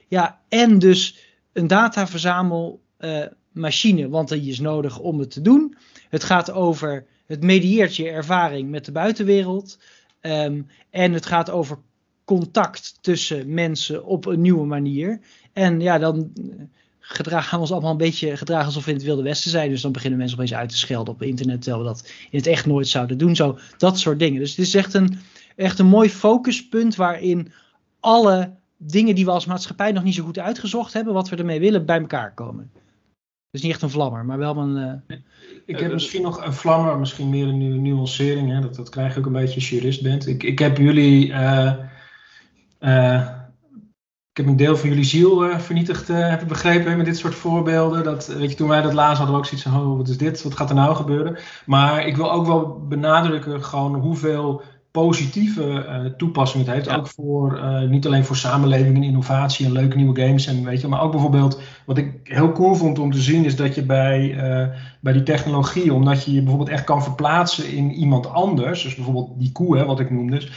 [0.08, 1.18] ja, en dus
[1.52, 5.76] een dataverzamelmachine, uh, want die is nodig om het te doen.
[6.08, 9.78] Het gaat over, het medieert je ervaring met de buitenwereld.
[10.20, 11.78] Um, en het gaat over
[12.24, 15.20] contact tussen mensen op een nieuwe manier.
[15.52, 16.32] En ja, dan
[17.12, 19.70] gedragen we ons allemaal een beetje gedragen alsof we in het Wilde Westen zijn.
[19.70, 22.46] Dus dan beginnen mensen opeens uit te schelden op internet, terwijl we dat in het
[22.46, 23.36] echt nooit zouden doen.
[23.36, 24.40] Zo, dat soort dingen.
[24.40, 25.18] Dus het is echt een,
[25.56, 27.52] echt een mooi focuspunt waarin
[28.00, 31.60] alle dingen die we als maatschappij nog niet zo goed uitgezocht hebben, wat we ermee
[31.60, 32.70] willen, bij elkaar komen.
[33.50, 35.02] Dus niet echt een vlammer, maar wel een.
[35.08, 35.16] Uh...
[35.66, 38.50] Ik heb misschien nog een vlammer, misschien meer een nu nuancering.
[38.50, 38.60] Hè?
[38.60, 40.26] Dat, dat krijg je ook een beetje als je jurist bent.
[40.26, 41.28] Ik, ik heb jullie.
[41.28, 41.72] Uh,
[42.80, 43.39] uh,
[44.30, 47.18] ik heb een deel van jullie ziel uh, vernietigd, uh, heb ik begrepen, met dit
[47.18, 48.04] soort voorbeelden.
[48.04, 50.18] Dat, weet je, toen wij dat lazen hadden we ook zoiets van, oh, wat is
[50.18, 50.42] dit?
[50.42, 51.38] Wat gaat er nou gebeuren?
[51.66, 56.86] Maar ik wil ook wel benadrukken gewoon hoeveel positieve uh, toepassing het heeft.
[56.86, 56.96] Ja.
[56.96, 60.46] Ook voor, uh, niet alleen voor samenleving en innovatie en leuke nieuwe games.
[60.46, 63.56] En weet je, maar ook bijvoorbeeld, wat ik heel cool vond om te zien, is
[63.56, 64.66] dat je bij, uh,
[65.00, 68.82] bij die technologie, omdat je je bijvoorbeeld echt kan verplaatsen in iemand anders.
[68.82, 70.36] Dus bijvoorbeeld die koe, hè, wat ik noemde.
[70.36, 70.52] Dus,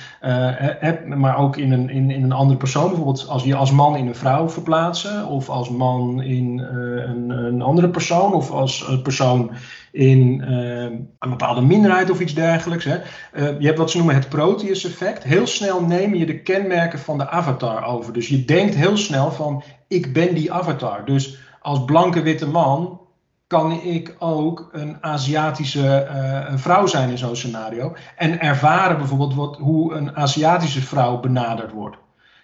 [0.80, 2.88] heb, maar ook in een, in, in een andere persoon.
[2.88, 5.28] Bijvoorbeeld als je als man in een vrouw verplaatsen.
[5.28, 8.34] Of als man in een, een andere persoon.
[8.34, 9.52] Of als persoon
[9.94, 10.84] in uh,
[11.20, 12.86] een bepaalde minderheid of iets dergelijks.
[12.86, 12.98] Hè.
[12.98, 15.24] Uh, je hebt wat ze noemen het Proteus-effect.
[15.24, 18.14] Heel snel neem je de kenmerken van de avatar over.
[18.14, 21.06] Dus je denkt heel snel van, ik ben die avatar.
[21.06, 23.00] Dus als blanke witte man
[23.48, 27.96] kan ik ook een Aziatische uh, vrouw zijn in zo'n scenario.
[28.18, 31.98] En ervaren bijvoorbeeld wat, hoe een Aziatische vrouw benaderd wordt.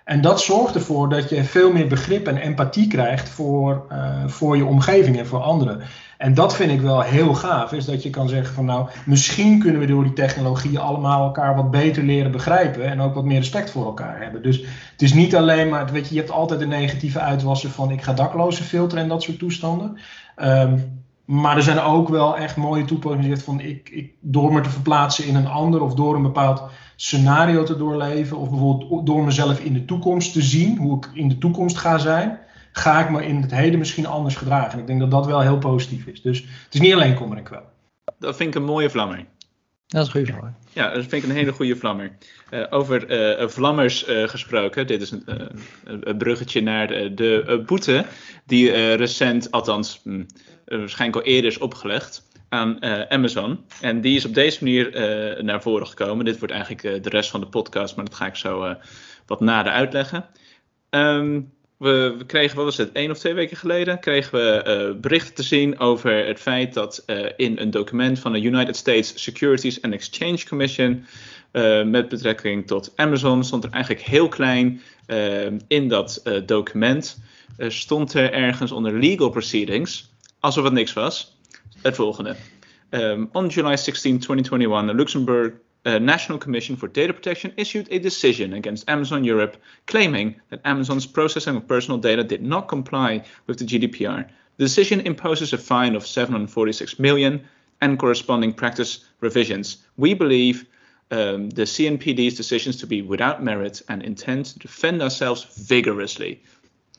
[0.03, 4.57] En dat zorgt ervoor dat je veel meer begrip en empathie krijgt voor, uh, voor
[4.57, 5.81] je omgeving en voor anderen.
[6.19, 9.59] En dat vind ik wel heel gaaf, is dat je kan zeggen van nou, misschien
[9.59, 13.37] kunnen we door die technologie allemaal elkaar wat beter leren begrijpen en ook wat meer
[13.37, 14.41] respect voor elkaar hebben.
[14.41, 14.57] Dus
[14.91, 18.01] het is niet alleen maar, weet je, je hebt altijd de negatieve uitwassen van ik
[18.01, 19.97] ga daklozen filteren en dat soort toestanden.
[20.37, 24.69] Um, maar er zijn ook wel echt mooie toepassingen van ik, ik, door me te
[24.69, 26.63] verplaatsen in een ander of door een bepaald
[26.95, 31.29] scenario te doorleven of bijvoorbeeld door mezelf in de toekomst te zien, hoe ik in
[31.29, 32.39] de toekomst ga zijn
[32.71, 34.71] ga ik me in het heden misschien anders gedragen.
[34.71, 36.21] En ik denk dat dat wel heel positief is.
[36.21, 37.63] Dus het is niet alleen kommer en kwel.
[38.19, 39.25] Dat vind ik een mooie vlammer.
[39.87, 40.53] Dat is een goede vlammer.
[40.73, 42.17] Ja, dat vind ik een hele goede vlammer.
[42.51, 44.87] Uh, over uh, vlammers uh, gesproken.
[44.87, 45.23] Dit is een,
[45.83, 48.05] een bruggetje naar de, de boete
[48.45, 50.23] die recent, althans hm,
[50.65, 53.65] waarschijnlijk al eerder is opgelegd aan Amazon.
[53.81, 54.89] En die is op deze manier
[55.43, 56.25] naar voren gekomen.
[56.25, 58.75] Dit wordt eigenlijk de rest van de podcast, maar dat ga ik zo
[59.25, 60.25] wat nader uitleggen.
[60.89, 64.63] Um, we, we, kregen, wat was het, één of twee weken geleden, kregen we
[64.93, 68.75] uh, berichten te zien over het feit dat uh, in een document van de United
[68.75, 71.05] States Securities and Exchange Commission
[71.51, 74.81] uh, met betrekking tot Amazon stond er eigenlijk heel klein
[75.67, 77.19] in dat document,
[77.57, 81.37] stond er ergens onder legal proceedings, alsof het niks was,
[81.81, 82.35] het volgende.
[82.89, 85.51] Um, on July 16, 2021, Luxembourg
[85.89, 91.07] uh, National Commission for Data Protection issued a decision against Amazon Europe claiming that Amazon's
[91.07, 94.27] processing of personal data did not comply with the GDPR.
[94.57, 97.41] The decision imposes a fine of 746 million
[97.81, 99.77] and corresponding practice revisions.
[99.97, 100.65] We believe
[101.11, 106.43] um, the CNPD's decisions to be without merit and intend to defend ourselves vigorously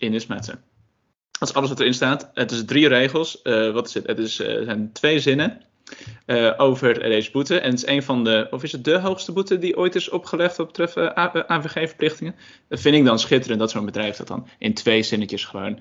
[0.00, 0.58] in this matter.
[1.38, 2.30] Dat is alles wat erin staat.
[2.34, 3.40] Het is drie regels.
[3.44, 4.06] Uh, wat is het?
[4.06, 5.62] Het is, uh, zijn twee zinnen
[6.26, 7.60] uh, over deze boete.
[7.60, 10.08] En het is een van de, of is het de hoogste boete die ooit is
[10.08, 11.14] opgelegd op betreffende
[11.48, 12.34] AVG-verplichtingen.
[12.68, 15.78] Dat vind ik dan schitterend dat zo'n bedrijf dat dan in twee zinnetjes gewoon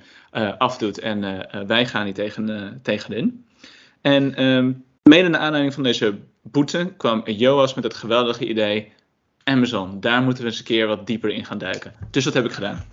[0.58, 1.00] afdoet.
[1.00, 3.46] En wij gaan niet tegen, tegenin.
[4.02, 8.92] En um, mede naar aanleiding van deze boete kwam Joas met het geweldige idee:
[9.44, 11.94] Amazon, daar moeten we eens een keer wat dieper in gaan duiken.
[12.12, 12.86] Dus dat heb ik gedaan.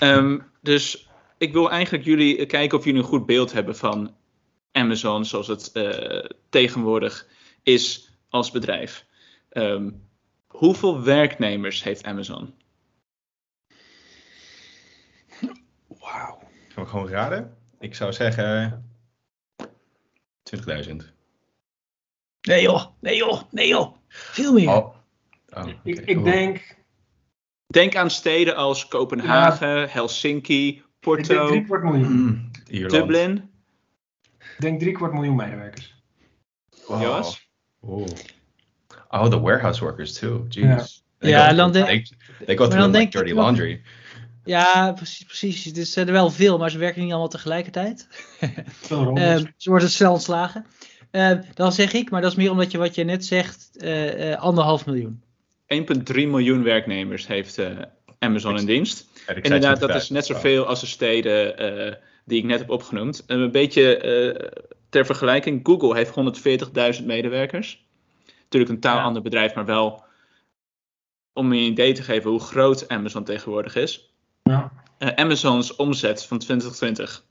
[0.00, 4.10] Um, dus ik wil eigenlijk jullie kijken of jullie een goed beeld hebben van
[4.78, 7.26] Amazon zoals het uh, tegenwoordig
[7.62, 9.06] is als bedrijf.
[9.52, 10.08] Um,
[10.46, 12.54] hoeveel werknemers heeft Amazon?
[15.86, 16.38] Wauw.
[16.68, 17.56] Gaan we gewoon raden?
[17.80, 18.84] Ik zou zeggen
[20.56, 20.96] 20.000.
[22.40, 23.96] Nee joh, nee joh, nee joh.
[24.08, 24.68] Veel meer.
[24.68, 24.76] Oh.
[24.76, 25.80] Oh, okay.
[25.84, 26.76] ik, ik denk...
[27.66, 29.86] Denk aan steden als Kopenhagen, ja.
[29.86, 31.68] Helsinki, Porto, ik.
[31.68, 33.47] Mm, Dublin.
[34.58, 35.94] Ik denk drie kwart miljoen medewerkers.
[36.86, 37.02] Wow.
[37.02, 37.48] Joas?
[37.80, 38.06] Oh.
[39.08, 40.46] oh, the warehouse workers too.
[40.48, 41.02] Jeez.
[41.18, 42.08] Ja, ja dan denk ik.
[42.44, 43.82] They go through like dirty laundry.
[44.44, 45.64] Ja, precies, precies.
[45.64, 48.08] Het zijn er wel veel, maar ze werken niet allemaal tegelijkertijd.
[48.90, 50.66] uh, ze worden snel ontslagen.
[51.12, 54.36] Uh, dan zeg ik, maar dat is meer omdat je wat je net zegt, uh,
[54.36, 55.22] anderhalf miljoen.
[55.74, 57.60] 1,3 miljoen werknemers heeft
[58.18, 59.06] Amazon in dienst.
[59.42, 61.56] Inderdaad, dat is net zoveel als de steden
[62.28, 63.24] die ik net heb opgenoemd.
[63.26, 64.00] Een beetje
[64.88, 67.86] ter vergelijking, Google heeft 140.000 medewerkers.
[68.42, 69.02] Natuurlijk een taal ja.
[69.02, 70.06] ander bedrijf, maar wel
[71.32, 74.14] om je een idee te geven hoe groot Amazon tegenwoordig is.
[74.42, 74.72] Ja.
[74.98, 77.24] Uh, Amazon's omzet van 2020.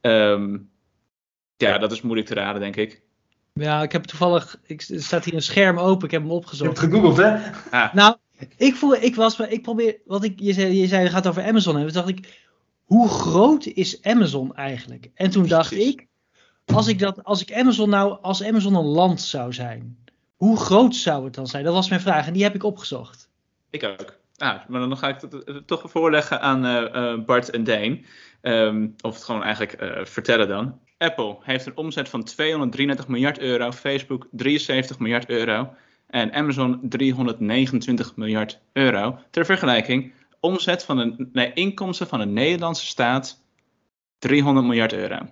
[0.00, 0.70] Um,
[1.56, 3.02] ja, dat is moeilijk te raden, denk ik.
[3.52, 4.60] Ja, ik heb toevallig.
[4.66, 6.04] Ik, er staat hier een scherm open.
[6.04, 6.80] Ik heb hem opgezocht.
[6.80, 7.50] Je hebt gegoogeld, hè?
[7.70, 7.94] Ah.
[7.94, 8.16] Nou,
[8.56, 11.44] ik voel, ik was, ik probeer, wat ik, je zei, je zei, het gaat over
[11.44, 11.92] Amazon hebben.
[11.92, 12.50] Toen dacht ik,
[12.84, 15.10] hoe groot is Amazon eigenlijk?
[15.14, 16.06] En toen dacht ik,
[16.64, 19.98] als ik dat, als ik Amazon nou, als Amazon een land zou zijn,
[20.36, 21.64] hoe groot zou het dan zijn?
[21.64, 23.28] Dat was mijn vraag en die heb ik opgezocht.
[23.70, 24.20] Ik ook.
[24.36, 28.04] Ah, maar dan ga ik het toch voorleggen aan uh, Bart en Deen.
[28.42, 30.78] Um, of het gewoon eigenlijk uh, vertellen dan.
[30.98, 35.74] Apple heeft een omzet van 233 miljard euro, Facebook 73 miljard euro
[36.06, 39.18] en Amazon 329 miljard euro.
[39.30, 40.12] Ter vergelijking,
[40.42, 43.42] omzet van een, nee, inkomsten van een Nederlandse staat
[44.18, 45.28] 300 miljard euro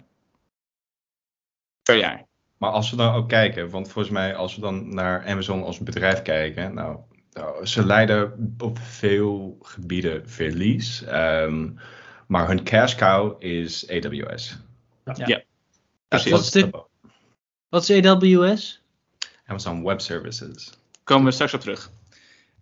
[1.82, 2.26] per jaar.
[2.56, 5.78] Maar als we dan ook kijken, want volgens mij als we dan naar Amazon als
[5.78, 6.98] bedrijf kijken, nou,
[7.32, 11.78] nou ze leiden op veel gebieden verlies, um,
[12.26, 14.58] maar hun cash cow is AWS.
[15.04, 15.26] Ja.
[15.26, 15.42] ja.
[16.08, 16.30] Precies.
[16.30, 16.84] Wat is, de,
[17.68, 18.82] wat is AWS?
[19.46, 20.72] Amazon Web Services.
[21.04, 21.90] Komen we straks op terug.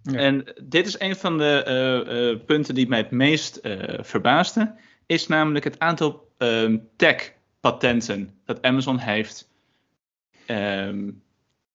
[0.02, 0.18] Ja.
[0.18, 1.64] En dit is een van de
[2.06, 4.74] uh, uh, punten die mij het meest uh, verbaasde.
[5.06, 9.50] Is namelijk het aantal ehm, tech-patenten dat Amazon heeft.
[10.46, 11.22] Um,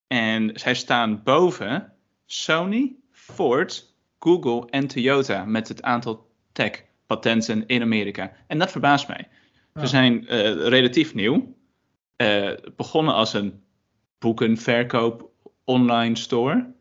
[0.08, 1.94] en zij staan boven
[2.26, 8.32] Sony, Ford, Google en Toyota met het aantal tech-patenten in Amerika.
[8.48, 9.28] En dat verbaast mij.
[9.76, 10.26] Ze zijn
[10.70, 11.56] relatief nieuw.
[12.18, 13.64] Uh, begonnen als een
[14.20, 15.32] boekenverkoop
[15.64, 16.74] online store.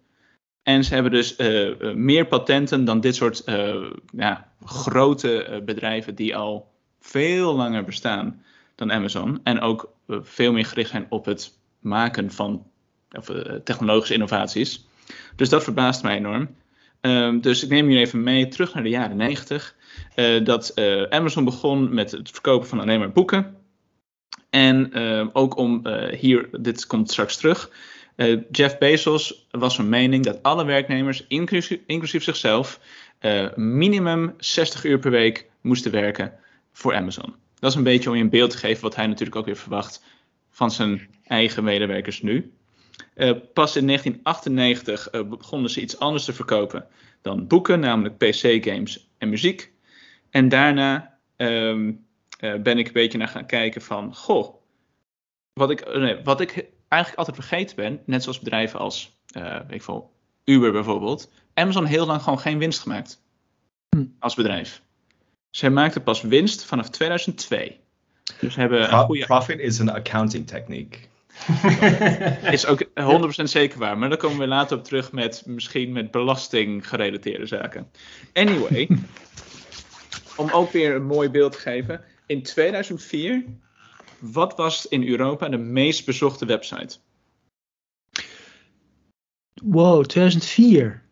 [0.63, 6.37] En ze hebben dus uh, meer patenten dan dit soort uh, ja, grote bedrijven die
[6.37, 6.71] al
[7.01, 8.43] veel langer bestaan
[8.75, 9.41] dan Amazon.
[9.43, 12.67] En ook veel meer gericht zijn op het maken van
[13.11, 13.31] of,
[13.65, 14.87] technologische innovaties.
[15.37, 16.57] Dus dat verbaast mij enorm.
[17.01, 19.75] Ehm, dus ik neem jullie even mee terug naar de jaren 90.
[20.45, 20.75] dat
[21.09, 23.57] Amazon begon met het verkopen van alleen maar boeken.
[24.51, 27.71] En uh, ook om hier, dit komt straks terug.
[28.23, 31.27] Uh, Jeff Bezos was van mening dat alle werknemers,
[31.87, 32.81] inclusief, zichzelf,
[33.55, 36.33] minimum 60 uur per week moesten werken
[36.73, 37.35] voor Amazon.
[37.59, 39.57] Dat is een beetje om je een beeld te geven wat hij natuurlijk ook weer
[39.57, 40.05] verwacht
[40.51, 42.53] van zijn eigen medewerkers nu.
[43.55, 46.87] pas in 1998 begonnen ze iets anders te verkopen
[47.23, 49.73] dan boeken, namelijk PC-games en muziek.
[50.31, 51.93] En daarna uh,
[52.41, 54.55] ben ik een beetje naar gaan kijken van, goh,
[55.53, 59.53] wat ik, eh, nee, wat ik eigenlijk altijd vergeten ben, net zoals bedrijven als, uh,
[59.53, 60.13] weet ik veel,
[60.45, 63.23] Uber bijvoorbeeld, Amazon heel lang gewoon geen winst gemaakt
[63.89, 64.05] hm.
[64.19, 64.83] als bedrijf.
[65.51, 67.81] Zij maakten pas winst vanaf 2002.
[68.41, 69.25] Dus hebben Pro goede...
[69.25, 71.09] Profit is een accounting techniek.
[72.51, 72.89] is ook 100%
[73.43, 73.99] zeker waar.
[73.99, 77.91] Maar daar komen we later op terug met misschien met belasting gerelateerde zaken.
[78.33, 78.89] Anyway,
[80.37, 83.45] om ook weer een mooi beeld te geven in 2004,
[84.23, 86.99] wat was in Europa de meest bezochte website?
[89.63, 91.03] Wow, 2004.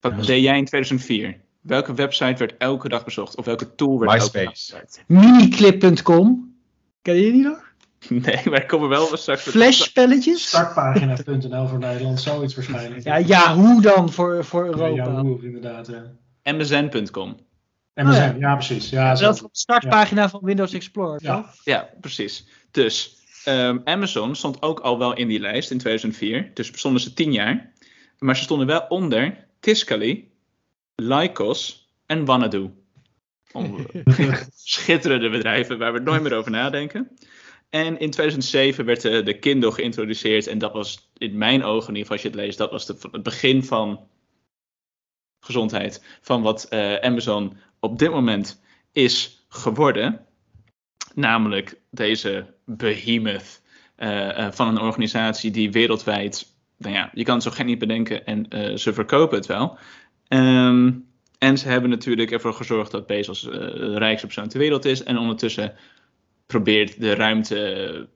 [0.00, 0.22] Wat Ja.
[0.22, 1.40] deed jij in 2004?
[1.60, 3.36] Welke website werd elke dag bezocht?
[3.36, 4.64] Of welke tool werd elke dag MySpace.
[4.66, 5.04] gebruikt?
[5.06, 6.54] Miniclip.com.
[7.02, 7.64] Ken je die nog?
[8.08, 10.48] Nee, maar ik kom er wel straks Flashspelletjes?
[10.48, 13.04] Startpagina.nl voor Nederland, zoiets waarschijnlijk.
[13.04, 14.86] Ja, ja, hoe dan voor, voor Europa?
[14.86, 15.86] Ja, Yahoo, inderdaad.
[15.86, 16.52] Ja.
[16.52, 17.36] MSN.com.
[18.04, 18.36] Oh, ja.
[18.38, 18.54] ja.
[18.54, 18.90] precies.
[18.90, 21.22] Ja, Dat is de startpagina van Windows Explorer.
[21.22, 21.36] Ja.
[21.36, 21.54] toch?
[21.64, 22.46] Ja, precies.
[22.70, 26.50] Dus ehm, Amazon stond ook al wel in die lijst in 2004.
[26.54, 27.72] Dus bestonden ze tien jaar.
[28.18, 30.30] Maar ze stonden wel onder Tiscali,
[30.94, 32.70] Lycos en Wanadu.
[34.54, 37.10] Schitterende bedrijven waar we nooit meer over nadenken.
[37.70, 40.46] En in 2007 werd de, de Kindle geïntroduceerd.
[40.46, 42.86] En dat was in mijn ogen, in ieder geval als je het leest, dat was
[42.86, 44.08] de, het begin van
[45.46, 46.04] gezondheid.
[46.20, 48.60] Van wat eh, Amazon op dit moment
[48.92, 50.26] is geworden.
[51.14, 53.62] Namelijk deze behemoth
[53.96, 57.78] eh, eh, van een organisatie die wereldwijd, nou ja, je kan het zo gek niet
[57.78, 58.46] bedenken en
[58.78, 59.78] ze verkopen het wel.
[60.28, 60.92] Ehm,
[61.38, 65.18] en ze hebben natuurlijk ervoor gezorgd dat Bezos de rijkste persoon ter wereld is en
[65.18, 65.74] ondertussen
[66.46, 68.08] probeert de ruimte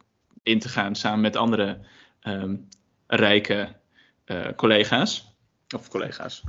[0.42, 1.78] in te gaan samen met andere
[2.20, 2.56] ehm,
[3.06, 3.76] rijke
[4.56, 5.34] collega's.
[5.74, 6.42] Of collega's.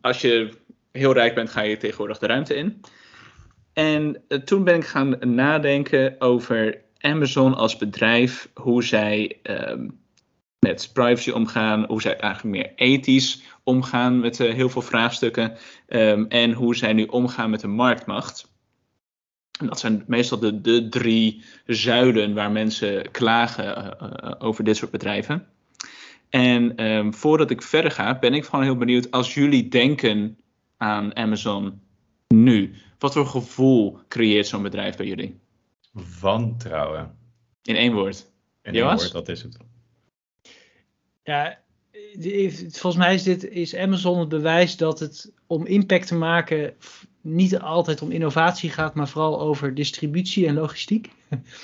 [0.00, 0.50] Als je
[0.92, 2.80] heel rijk bent, ga je tegenwoordig de ruimte in.
[3.72, 9.88] En eh, toen ben ik gaan nadenken over Amazon als bedrijf, hoe zij ehm,
[10.58, 16.24] met privacy omgaan, hoe zij eigenlijk meer ethisch omgaan met eh, heel veel vraagstukken ehm,
[16.28, 18.54] en hoe zij nu omgaan met de marktmacht.
[19.60, 24.90] En dat zijn meestal de, de drie zuilen waar mensen klagen eh, over dit soort
[24.90, 25.46] bedrijven.
[26.28, 30.38] En ehm, voordat ik verder ga, ben ik gewoon heel benieuwd als jullie denken
[30.76, 31.80] aan Amazon
[32.28, 32.74] nu.
[32.98, 35.38] Wat voor gevoel creëert zo'n bedrijf bij jullie?
[36.20, 37.16] Wantrouwen.
[37.62, 38.30] In één woord.
[38.62, 39.56] In één woord, dat is het.
[41.22, 41.58] Ja,
[42.60, 46.74] volgens mij is, dit, is Amazon het bewijs dat het om impact te maken
[47.20, 51.10] niet altijd om innovatie gaat, maar vooral over distributie en logistiek.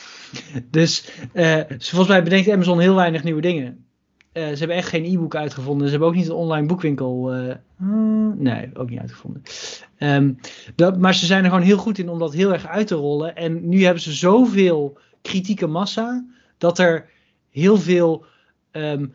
[0.70, 3.86] dus eh, volgens mij bedenkt Amazon heel weinig nieuwe dingen.
[4.32, 5.84] Eh, ze hebben echt geen e-book uitgevonden.
[5.86, 7.32] Ze hebben ook niet een online boekwinkel.
[7.32, 9.42] eh, hmm, nee, ook niet uitgevonden.
[9.96, 10.32] Ehm,
[10.74, 12.94] dat, maar ze zijn er gewoon heel goed in om dat heel erg uit te
[12.94, 13.36] rollen.
[13.36, 16.24] En nu hebben ze zoveel kritieke massa
[16.58, 17.10] dat er
[17.50, 18.24] heel veel.
[18.70, 19.06] ehm,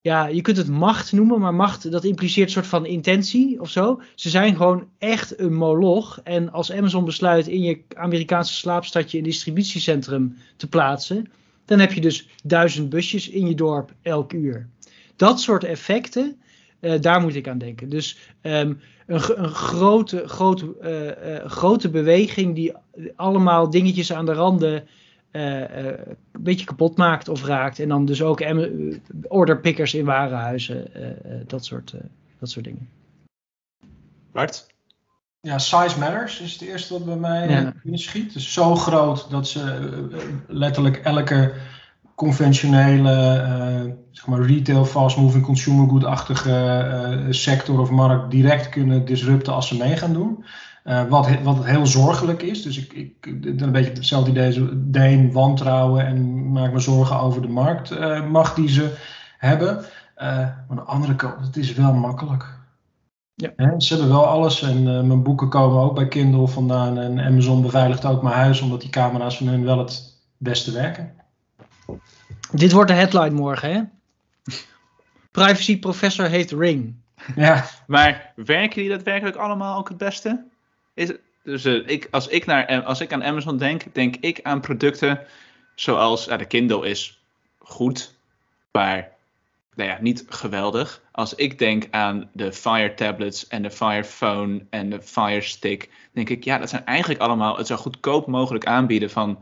[0.00, 3.70] ja, je kunt het macht noemen, maar macht dat impliceert een soort van intentie of
[3.70, 4.00] zo.
[4.14, 6.20] Ze zijn gewoon echt een moloch.
[6.24, 11.26] En als Amazon besluit in je Amerikaanse slaapstadje een distributiecentrum te plaatsen,
[11.68, 14.68] dan heb je dus duizend busjes in je dorp elk uur.
[15.16, 16.40] Dat soort effecten,
[16.80, 17.88] eh, daar moet ik aan denken.
[17.88, 18.74] Dus ehm,
[19.06, 22.72] een, een grote, grote, eh, eh, grote beweging die
[23.16, 24.86] allemaal dingetjes aan de randen
[25.30, 27.78] een beetje kapot maakt of raakt.
[27.78, 28.40] En dan dus ook
[29.26, 30.90] orderpickers in warenhuizen,
[31.46, 31.94] dat, soort,
[32.38, 32.88] dat soort dingen.
[34.32, 34.66] Bart?
[35.40, 37.72] Ja, size matters is het eerste wat bij mij Ja.
[37.82, 37.96] ja.
[37.96, 38.32] schiet.
[38.32, 41.52] Dus zo groot dat ze eh, letterlijk elke
[42.14, 49.04] conventionele eh, zeg maar retail, fast moving, consumer good-achtige eh, sector of markt direct kunnen
[49.04, 50.44] disrupten als ze mee gaan doen.
[51.08, 52.62] Wat, wat heel zorgelijk is.
[52.62, 53.26] Dus ik, ik
[53.60, 58.96] een beetje hetzelfde idee, deen, wantrouwen en maak me zorgen over de marktmacht die ze
[59.38, 59.84] hebben.
[60.16, 62.57] Maar aan de andere kant, het is wel makkelijk.
[63.40, 63.80] Ja.
[63.80, 66.98] Ze hebben wel alles en eh, mijn boeken komen ook bij Kindle vandaan.
[66.98, 71.14] En Amazon beveiligt ook mijn huis, omdat die camera's van hun wel het beste werken.
[72.52, 73.82] Dit wordt de headline morgen, hè?
[75.30, 76.94] Privacy professor heeft ring.
[77.36, 80.44] Ja, Maar werken die daadwerkelijk allemaal ook het beste?
[80.94, 84.60] Is, dus eh, ik, als, ik naar, als ik aan Amazon denk, denk ik aan
[84.60, 85.20] producten
[85.74, 87.22] zoals ja, de Kindle is
[87.58, 88.14] goed,
[88.72, 89.16] maar
[89.78, 91.02] nou ja, niet geweldig.
[91.12, 95.90] Als ik denk aan de Fire tablets en de Fire phone en de Fire stick,
[96.12, 99.38] denk ik ja, dat zijn eigenlijk allemaal het zo goedkoop mogelijk aanbieden van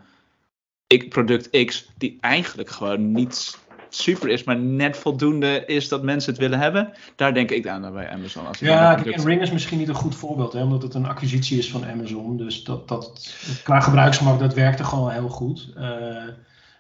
[0.87, 6.31] ik, product X, die eigenlijk gewoon niet super is, maar net voldoende is dat mensen
[6.33, 6.93] het willen hebben.
[7.17, 8.47] Daar denk ik aan bij Amazon.
[8.47, 10.95] Als ik ja en producten- Ring is misschien niet een goed voorbeeld, hè, omdat het
[10.95, 12.37] een acquisitie is van Amazon.
[12.37, 15.69] Dus dat, dat, qua gebruiksgemak, dat werkte gewoon heel goed.
[15.77, 16.25] Eh,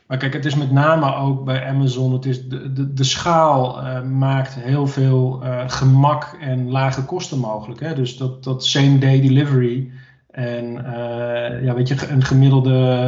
[0.06, 3.82] maar kijk, het is met name ook bij Amazon, het is de, de, de schaal
[3.82, 7.80] eh, maakt heel veel eh, gemak en lage kosten mogelijk.
[7.80, 7.94] Hè?
[7.94, 9.90] Dus dat, dat same day delivery.
[10.30, 13.02] En eh, ja, weet je, een gemiddelde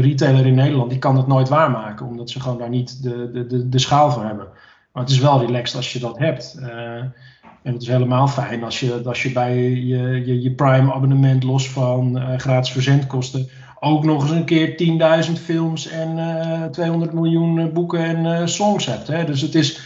[0.00, 3.46] retailer in Nederland, die kan het nooit waarmaken, omdat ze gewoon daar niet de, de,
[3.46, 4.46] de, de schaal voor hebben.
[4.92, 6.58] Maar het is wel relaxed als je dat hebt.
[7.62, 11.42] En het is helemaal fijn als je, als je bij je, je, je Prime abonnement
[11.42, 13.48] los van gratis verzendkosten
[13.84, 18.46] ook nog eens een keer 10.000 films en eh 200 miljoen eh, boeken en eh,
[18.46, 19.06] songs hebt.
[19.06, 19.24] Hè?
[19.24, 19.80] Dus het is,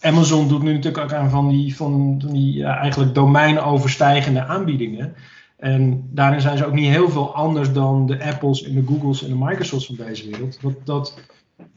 [0.00, 5.14] Amazon doet nu natuurlijk ook aan van die, van, die ja, eigenlijk domeinoverstijgende aanbiedingen.
[5.56, 9.22] En daarin zijn ze ook niet heel veel anders dan de Apples en de Googles
[9.22, 10.58] en de Microsofts van deze wereld.
[10.60, 11.18] Dat, dat,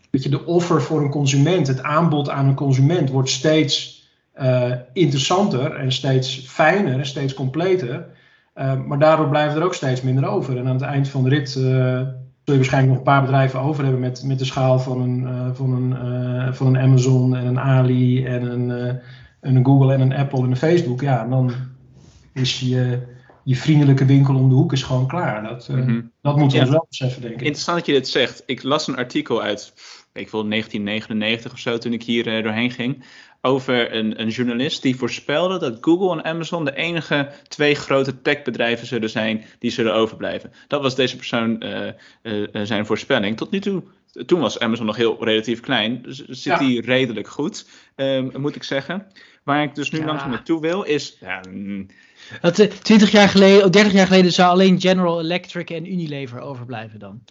[0.09, 4.01] weet je, de offer voor een consument, het aanbod aan een consument wordt steeds
[4.41, 8.05] uh, interessanter en steeds fijner en steeds completer.
[8.55, 10.57] Uh, maar daardoor blijven er ook steeds minder over.
[10.57, 12.05] En aan het eind van de rit uh, zul
[12.43, 15.71] je waarschijnlijk nog een paar bedrijven over hebben met, met de schaal van een, van,
[15.73, 18.99] een, van een Amazon en een Ali en een,
[19.41, 21.01] een Google en een Apple en een Facebook.
[21.01, 21.51] Ja, en dan
[22.33, 22.99] is je
[23.43, 25.43] je vriendelijke winkel om de hoek is gewoon klaar.
[25.43, 26.11] Dat, uh, mm -hmm.
[26.21, 26.71] dat moeten we ja.
[26.71, 27.41] wel beseffen, denk ik.
[27.41, 28.43] Interessant dat je dit zegt.
[28.45, 29.73] Ik las een artikel uit,
[30.13, 33.03] ik wil 1999 of zo, toen ik hier uh, doorheen ging.
[33.41, 38.87] Over een, een, journalist die voorspelde dat Google en Amazon de enige twee grote techbedrijven
[38.87, 40.51] zullen zijn die zullen overblijven.
[40.67, 41.63] Dat was deze persoon
[42.23, 43.37] uh, zijn voorspelling.
[43.37, 43.83] Tot nu toe
[44.25, 46.01] toen was Amazon nog heel relatief klein.
[46.01, 46.81] Dus zit die ja.
[46.85, 49.07] redelijk goed, um, moet ik zeggen.
[49.43, 50.05] Waar ik dus nu ja.
[50.05, 51.17] langzaam naartoe wil, is.
[51.19, 51.87] Ja, mm,
[52.41, 56.39] dat, uh, 20 jaar geleden, of 30 jaar geleden zou alleen General Electric en Unilever
[56.39, 57.23] overblijven dan.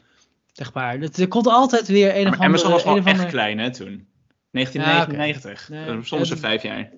[0.52, 1.00] Zeg maar.
[1.00, 2.42] Dat, er komt altijd weer een of andere...
[2.42, 4.06] Amazon was wel echt klein hè toen.
[4.51, 5.68] 1999.
[5.68, 5.94] Ja, okay.
[5.94, 6.90] nee, soms ja, vijf jaar.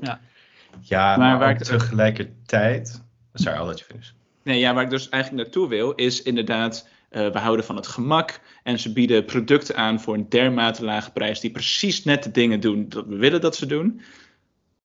[0.00, 0.20] Ja,
[0.80, 3.04] ja maar, maar waar ik tegelijkertijd...
[3.34, 4.10] Sorry, I'll let you finish.
[4.42, 6.88] Nee, ja, waar ik dus eigenlijk naartoe wil, is inderdaad...
[7.10, 11.12] Uh, we houden van het gemak en ze bieden producten aan voor een dermate lage
[11.12, 14.00] prijs die precies net de dingen doen dat we willen dat ze doen.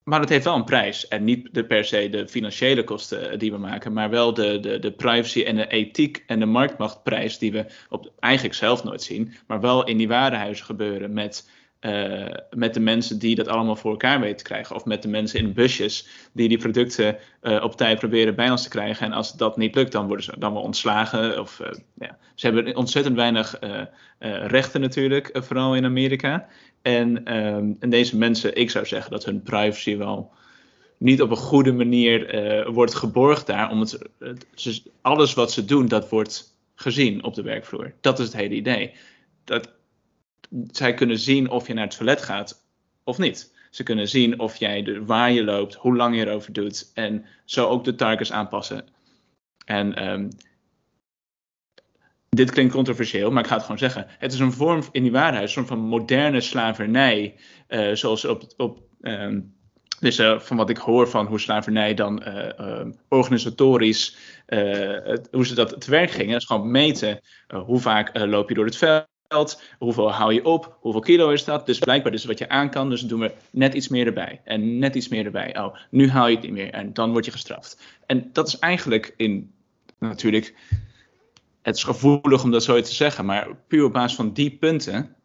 [0.03, 1.07] Maar het heeft wel een prijs.
[1.07, 4.79] En niet de, per se de financiële kosten die we maken, maar wel de, de,
[4.79, 9.33] de privacy en de ethiek en de marktmachtprijs die we op, eigenlijk zelf nooit zien,
[9.47, 11.49] maar wel in die warenhuizen gebeuren met,
[11.81, 14.75] uh, met de mensen die dat allemaal voor elkaar weten te krijgen.
[14.75, 18.63] Of met de mensen in busjes die die producten uh, op tijd proberen bij ons
[18.63, 19.05] te krijgen.
[19.05, 21.39] En als dat niet lukt, dan worden ze dan wel ontslagen.
[21.39, 21.67] Of, uh,
[21.99, 22.17] ja.
[22.35, 23.59] Ze hebben ontzettend weinig
[24.47, 26.47] rechten natuurlijk, vooral in Amerika.
[26.81, 30.31] En, um, en deze mensen, ik zou zeggen dat hun privacy wel
[30.97, 33.71] niet op een goede manier wordt geborgd daar.
[33.71, 33.99] Omdat
[35.01, 37.93] alles wat ze doen, dat wordt gezien op de werkvloer.
[38.01, 38.91] Dat is het hele idee.
[39.43, 39.71] Dat,
[40.71, 42.65] zij kunnen zien of je naar het toilet gaat
[43.03, 43.53] of niet.
[43.69, 46.91] Ze kunnen zien of jij de, waar je loopt, hoe lang je erover doet.
[46.93, 48.85] En zo ook de targets aanpassen.
[49.65, 50.29] En um,
[52.29, 54.05] dit klinkt controversieel, maar ik ga het gewoon zeggen.
[54.07, 57.35] Het is een vorm in die waarheid, een soort van moderne slavernij.
[57.67, 59.55] Uh, zoals op, op um,
[59.99, 64.17] dus uh, van wat ik hoor van hoe slavernij dan uh, uh, organisatorisch,
[65.31, 66.35] hoe ze dat te werk gingen.
[66.35, 67.19] Is gewoon meten
[67.65, 69.07] hoe vaak loop je door het veld,
[69.79, 71.65] hoeveel hou je op, hoeveel kilo is dat.
[71.65, 74.41] Dus blijkbaar dus wat je aan kan, dus doen we net iets meer erbij.
[74.43, 75.59] En net iets meer erbij.
[75.59, 77.81] Oh, nu haal je het niet meer en dan word je gestraft.
[78.05, 79.53] En dat is eigenlijk in,
[79.99, 80.55] natuurlijk
[81.61, 85.15] het is gevoelig om dat zo te zeggen, maar puur op basis van die punten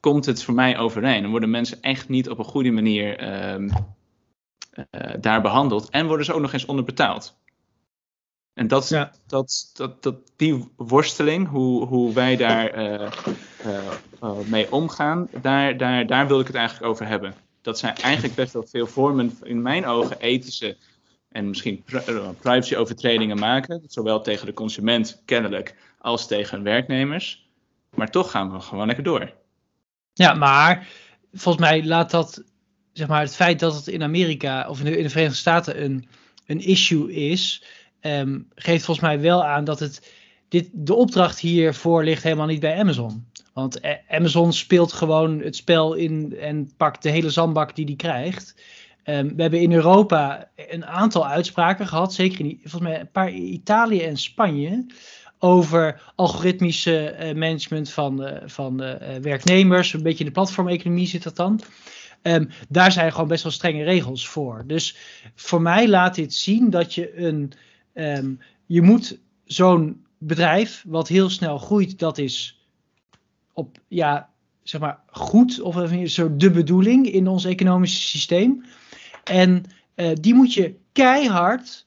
[0.00, 1.22] komt het voor mij overeen.
[1.22, 6.26] Dan worden mensen echt niet op een goede manier uh, uh, daar behandeld en worden
[6.26, 7.42] ze ook nog eens onderbetaald.
[8.54, 9.12] En dat, ja.
[9.26, 16.26] dat, dat, dat, die worsteling, hoe, hoe wij daar uh, mee omgaan, daar, daar, daar
[16.26, 17.34] wil ik het eigenlijk over hebben.
[17.62, 20.76] Dat zijn eigenlijk best wel veel vormen, in mijn ogen, ethische
[21.34, 27.48] en misschien eh, privacy-overtredingen maken, zowel tegen de consument kennelijk als tegen werknemers.
[27.94, 29.32] Maar toch gaan we gewoon lekker door.
[30.12, 30.88] Ja, maar
[31.32, 32.42] volgens mij laat dat,
[32.92, 35.84] zeg maar, het feit dat het in Amerika of in de, in de Verenigde Staten
[35.84, 36.08] een,
[36.46, 37.64] een issue is,
[38.06, 40.12] um, geeft volgens mij wel aan dat het,
[40.48, 43.26] dit, de opdracht hiervoor ligt helemaal niet bij Amazon.
[43.52, 47.96] Want eh, Amazon speelt gewoon het spel in en pakt de hele zandbak die die
[47.96, 48.54] krijgt.
[49.04, 53.30] Um, we hebben in Europa een aantal uitspraken gehad, zeker in volgens mij een paar
[53.30, 54.86] Italië en Spanje,
[55.38, 58.76] over algoritmische uh, management van, uh, van
[59.20, 59.92] werknemers.
[59.92, 61.60] Een beetje in de platformeconomie zit dat dan.
[62.22, 64.64] Um, daar zijn gewoon best wel strenge regels voor.
[64.66, 64.96] Dus
[65.34, 67.52] voor mij laat dit zien dat je een.
[67.94, 72.66] Um, je moet zo'n bedrijf, wat heel snel groeit, dat is
[73.52, 74.30] op ja,
[74.62, 78.64] zeg maar goed, of zo de bedoeling in ons economische systeem.
[79.24, 79.62] En
[79.96, 81.86] uh, die moet je keihard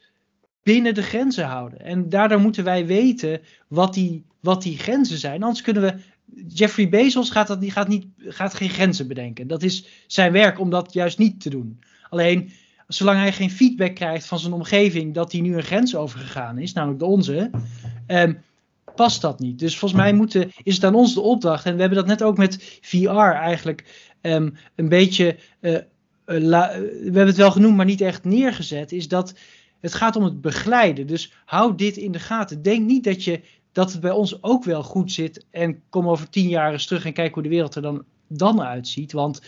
[0.64, 1.80] binnen de grenzen houden.
[1.80, 5.44] En daardoor moeten wij weten wat die, wat die grenzen zijn.
[5.44, 5.96] Anders kunnen we.
[6.48, 9.48] Jeffrey Bezos gaat, dat, die gaat, niet, gaat geen grenzen bedenken.
[9.48, 11.80] Dat is zijn werk om dat juist niet te doen.
[12.10, 12.52] Alleen,
[12.88, 16.74] zolang hij geen feedback krijgt van zijn omgeving dat hij nu een grens overgegaan is,
[16.74, 17.50] namelijk de onze,
[18.08, 18.42] um,
[18.96, 19.60] past dat niet.
[19.60, 22.24] Dus volgens mij moeten, is het aan ons de opdracht, en we hebben dat net
[22.24, 25.80] ook met VR eigenlijk um, een beetje uh, uh,
[26.26, 29.34] la, we hebben het wel genoemd, maar niet echt neergezet, is dat
[29.80, 31.08] het gaat om het begeleiden.
[31.08, 32.62] Dus hou dit in de gaten.
[32.62, 36.30] Denk niet dat, je, dat het bij ons ook wel goed zit en kom over
[36.30, 39.12] tien jaar eens terug en kijk hoe de wereld er dan, dan uitziet.
[39.12, 39.42] Want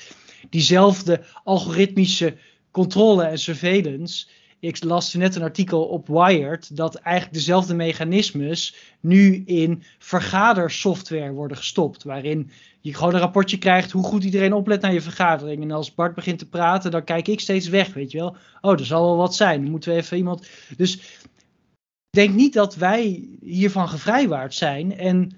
[0.49, 2.37] diezelfde algoritmische
[2.71, 4.27] controle en surveillance.
[4.59, 11.57] Ik las net een artikel op Wired dat eigenlijk dezelfde mechanismes nu in vergadersoftware worden
[11.57, 12.03] gestopt.
[12.03, 12.51] Waarin
[12.81, 15.61] je gewoon een rapportje krijgt hoe goed iedereen oplet naar je vergadering.
[15.61, 18.35] En als Bart begint te praten, dan kijk ik steeds weg, weet je wel.
[18.61, 19.61] Oh, er zal wel wat zijn.
[19.61, 20.47] Dan moeten we even iemand.
[20.77, 24.97] Dus ik denk niet dat wij hiervan gevrijwaard zijn.
[24.97, 25.31] En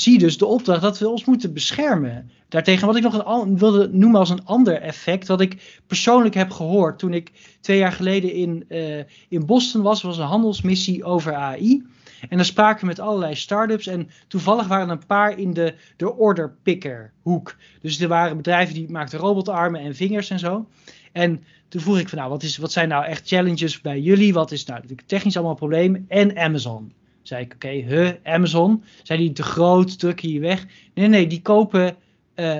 [0.00, 2.30] zie dus de opdracht dat we ons moeten beschermen.
[2.48, 6.50] Daartegen, wat ik nog een, wilde noemen als een ander effect, wat ik persoonlijk heb
[6.50, 11.34] gehoord toen ik twee jaar geleden in, uh, in Boston was, was een handelsmissie over
[11.34, 11.86] AI.
[12.28, 13.86] En dan spraken we met allerlei start-ups.
[13.86, 17.56] En toevallig waren er een paar in de, de order picker hoek.
[17.80, 20.66] Dus er waren bedrijven die maakten robotarmen en vingers en zo.
[21.12, 24.32] En toen vroeg ik van nou, wat, is, wat zijn nou echt challenges bij jullie?
[24.32, 26.04] Wat is nou technisch allemaal een probleem?
[26.08, 26.92] En Amazon.
[27.28, 28.84] Zei ik, oké, okay, Amazon.
[29.02, 30.66] Zijn die te groot, drukken hier weg?
[30.94, 31.96] Nee, nee, die kopen
[32.36, 32.58] uh,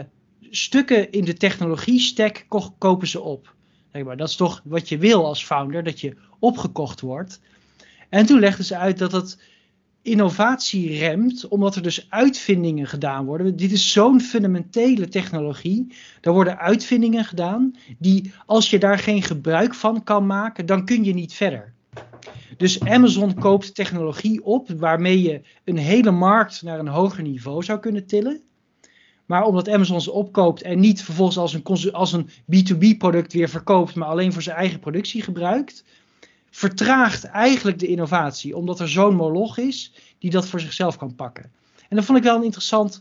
[0.51, 2.47] stukken in de technologie stack,
[2.79, 3.55] kopen ze op.
[3.93, 7.41] Zeg maar, dat is toch wat je wil als founder, dat je opgekocht wordt.
[8.09, 9.43] En toen legden ze uit dat het
[10.03, 13.57] innovatie remt, omdat er dus uitvindingen gedaan worden.
[13.57, 15.93] Dit is zo'n fundamentele technologie.
[16.21, 21.05] Er worden uitvindingen gedaan die, als je daar geen gebruik van kan maken, dan kun
[21.05, 21.77] je niet verder.
[22.57, 27.79] Dus Amazon koopt technologie op waarmee je een hele markt naar een hoger niveau zou
[27.79, 28.43] kunnen tillen.
[29.27, 33.49] Maar omdat Amazon ze opkoopt en niet vervolgens als een, als een B2B product weer
[33.49, 35.85] verkoopt, maar alleen voor zijn eigen productie gebruikt,
[36.51, 38.57] vertraagt eigenlijk de innovatie.
[38.57, 41.53] Omdat er zo'n moloch is die dat voor zichzelf kan pakken.
[41.89, 43.01] En dat vond ik wel een interessant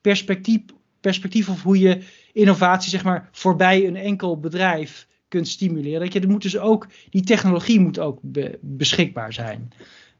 [0.00, 0.60] perspectief,
[1.00, 6.00] perspectief op hoe je innovatie zeg maar voorbij een enkel bedrijf kunt stimuleren.
[6.00, 8.18] Dat je, moet dus ook, die technologie moet ook
[8.60, 9.72] beschikbaar zijn.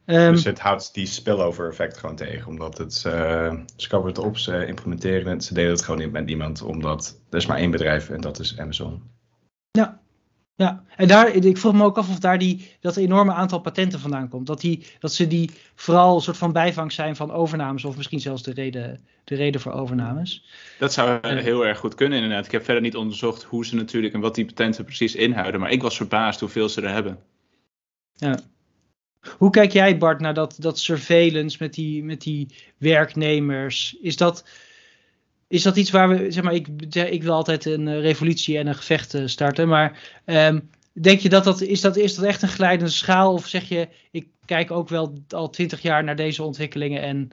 [0.06, 4.38] Um, dus het houdt die spillover effect gewoon tegen, omdat het, uh, ze het op,
[4.38, 7.70] ze implementeren het, ze delen het gewoon niet met niemand, omdat er is maar één
[7.70, 9.02] bedrijf en dat is Amazon.
[10.56, 14.00] Ja, en daar, ik vroeg me ook af of daar die, dat enorme aantal patenten
[14.00, 14.46] vandaan komt.
[14.46, 18.20] Dat, die, dat ze die vooral een soort van bijvang zijn van overnames, of misschien
[18.20, 20.44] zelfs de reden, de reden voor overnames.
[20.78, 22.46] Dat zou heel erg goed kunnen, inderdaad.
[22.46, 25.70] Ik heb verder niet onderzocht hoe ze natuurlijk en wat die patenten precies inhouden, maar
[25.70, 27.18] ik was verbaasd hoeveel ze er hebben.
[28.12, 28.38] Ja.
[29.38, 33.96] Hoe kijk jij, Bart, naar dat, dat surveillance met die, met die werknemers?
[34.00, 34.44] Is dat
[35.54, 38.66] is dat iets waar we, zeg maar, ik, ik wil altijd een eh, revolutie en
[38.66, 42.42] een gevecht eh, starten, maar um, denk je dat dat is, dat, is dat echt
[42.42, 43.32] een glijdende schaal?
[43.32, 47.30] Of zeg je, ik kijk ook wel al twintig jaar naar deze ontwikkelingen en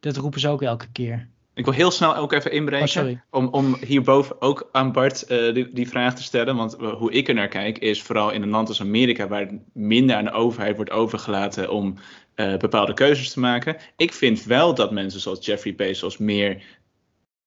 [0.00, 1.28] dat roepen ze ook elke keer?
[1.54, 5.54] Ik wil heel snel ook even inbreken oh, om, om hierboven ook aan Bart uh,
[5.54, 6.56] die, die, vraag te stellen.
[6.56, 10.16] Want hoe ik er naar kijk is vooral in een land als Amerika waar minder
[10.16, 11.94] aan de overheid wordt overgelaten om
[12.38, 13.76] uh, bepaalde keuzes te maken.
[13.96, 16.62] Ik vind wel dat mensen zoals Jeffrey Bezos meer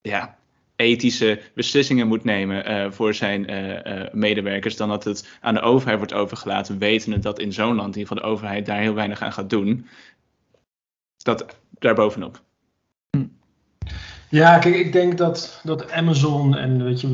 [0.02, 0.38] ja,
[0.76, 5.62] ethische beslissingen moet nemen uh, voor zijn uh, uh, medewerkers, dan dat het aan de
[5.62, 8.94] overheid wordt overgelaten, wetende dat in zo'n land in ieder geval de overheid daar heel
[8.94, 9.88] weinig aan gaat doen.
[11.18, 12.42] Dat daarbovenop.
[14.30, 17.08] Ja, kijk, ik denk dat, dat Amazon, en weet je,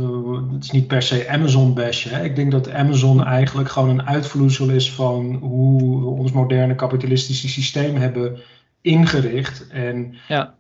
[0.54, 2.24] het is niet per se Amazon bashen.
[2.24, 7.50] Ik denk dat Amazon eigenlijk gewoon een uitvloeisel is van hoe we ons moderne kapitalistische
[7.50, 8.38] systeem hebben
[8.82, 9.68] ingericht.
[9.68, 10.58] En ja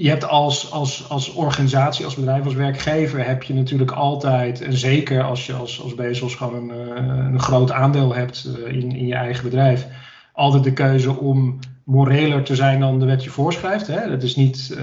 [0.00, 4.72] je hebt als, als, als organisatie, als bedrijf, als werkgever, heb je natuurlijk altijd, en
[4.72, 5.82] zeker als je als,
[6.22, 9.86] als gewoon een, eh, een groot aandeel hebt eh, in, in je eigen bedrijf,
[10.32, 13.86] altijd de keuze om moreler te zijn dan de wet je voorschrijft.
[13.86, 14.08] Hè?
[14.08, 14.78] Dat is niet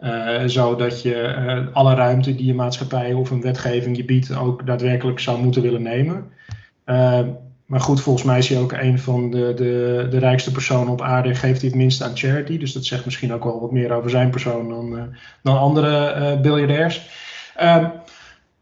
[0.00, 4.66] uh, zo dat je alle ruimte die een maatschappij of een wetgeving je biedt ook
[4.66, 6.30] daadwerkelijk zou moeten willen nemen.
[7.66, 11.02] Maar goed, volgens mij is hij ook een van de, de, de rijkste personen op
[11.02, 12.58] aarde geeft hij het minst aan charity.
[12.58, 15.02] Dus dat zegt misschien ook wel wat meer over zijn persoon dan, uh,
[15.42, 17.10] dan andere uh, biljardairs.
[17.62, 17.90] Um,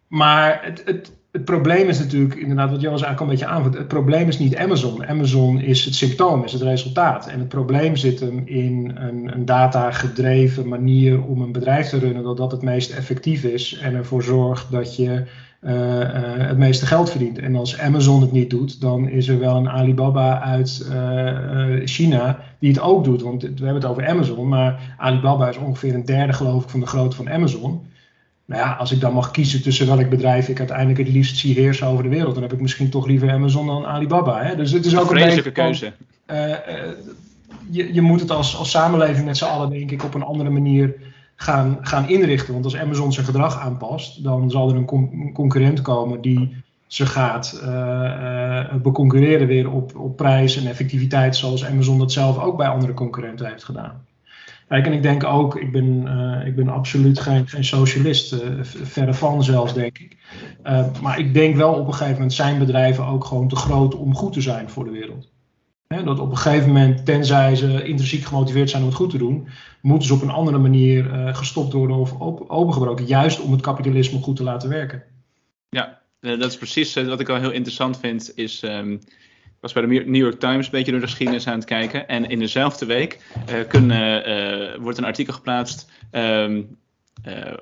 [0.08, 3.78] maar het, het, het probleem is natuurlijk, inderdaad, wat Jonas eigenlijk al een beetje aanvoert.
[3.78, 5.06] Het probleem is niet Amazon.
[5.06, 7.26] Amazon is het symptoom, is het resultaat.
[7.26, 12.22] En het probleem zit hem in een, een data-gedreven manier om een bedrijf te runnen,
[12.22, 15.24] dat dat het meest effectief is en ervoor zorgt dat je
[15.70, 17.38] het meeste geld verdient.
[17.38, 22.38] En als Amazon het niet doet, dan is er wel een Alibaba uit uh, China
[22.58, 23.22] die het ook doet.
[23.22, 26.80] Want we hebben het over Amazon, maar Alibaba is ongeveer een derde, geloof ik, van
[26.80, 27.80] de grootte van Amazon.
[28.44, 31.54] Nou ja, als ik dan mag kiezen tussen welk bedrijf ik uiteindelijk het liefst zie
[31.54, 34.42] heersen over de wereld, dan heb ik misschien toch liever Amazon dan Alibaba.
[34.42, 34.56] Hè?
[34.56, 35.92] Dus het is ook een vreselijke keuze.
[37.70, 40.50] je, je moet het als, als samenleving met z'n allen, denk ik, op een andere
[40.50, 40.94] manier
[41.36, 42.52] gaan, gaan inrichten.
[42.52, 47.60] Want als Amazon zijn gedrag aanpast, dan zal er een, concurrent komen die ze gaat
[47.64, 52.94] uh, beconcurreren weer op, op prijs en effectiviteit, zoals Amazon dat zelf ook bij andere
[52.94, 54.04] concurrenten heeft gedaan.
[54.68, 59.14] Kijk, en ik denk ook, ik ben, uh, ik ben absoluut geen, geen socialist, verre
[59.14, 60.16] van zelfs, denk ik.
[61.02, 64.14] Maar ik denk wel op een gegeven moment zijn bedrijven ook gewoon te groot om
[64.14, 65.31] goed te zijn voor de wereld.
[66.04, 69.48] Dat op een gegeven moment, tenzij ze intrinsiek gemotiveerd zijn om het goed te doen,
[69.80, 73.06] moeten ze op een andere manier gestopt worden of op, opengebroken.
[73.06, 75.02] Juist om het kapitalisme goed te laten werken.
[75.68, 78.62] Ja, dat is precies wat ik al heel interessant vind, is...
[78.62, 79.00] Um
[79.60, 82.08] was bij de New York Times een beetje door de geschiedenis aan het kijken.
[82.08, 83.20] En in dezelfde week
[83.68, 85.90] kunnen, wordt een artikel geplaatst.
[86.12, 86.58] Uh,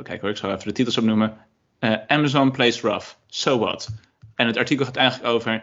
[0.03, 1.37] kijk hoor, ik zal even de titels opnoemen.
[2.07, 3.89] Amazon plays rough, so what?
[4.35, 5.63] En het artikel gaat eigenlijk over.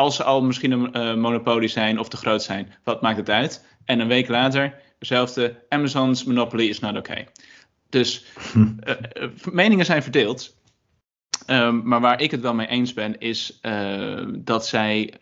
[0.00, 3.66] Als ze al misschien een monopolie zijn of te groot zijn, wat maakt het uit?
[3.84, 7.28] En een week later, dezelfde Amazon's monopoly is not okay.
[7.88, 8.72] Dus hm.
[9.62, 10.56] meningen zijn verdeeld.
[11.46, 13.60] Um, maar waar ik het wel mee eens ben, is
[14.28, 15.14] dat zij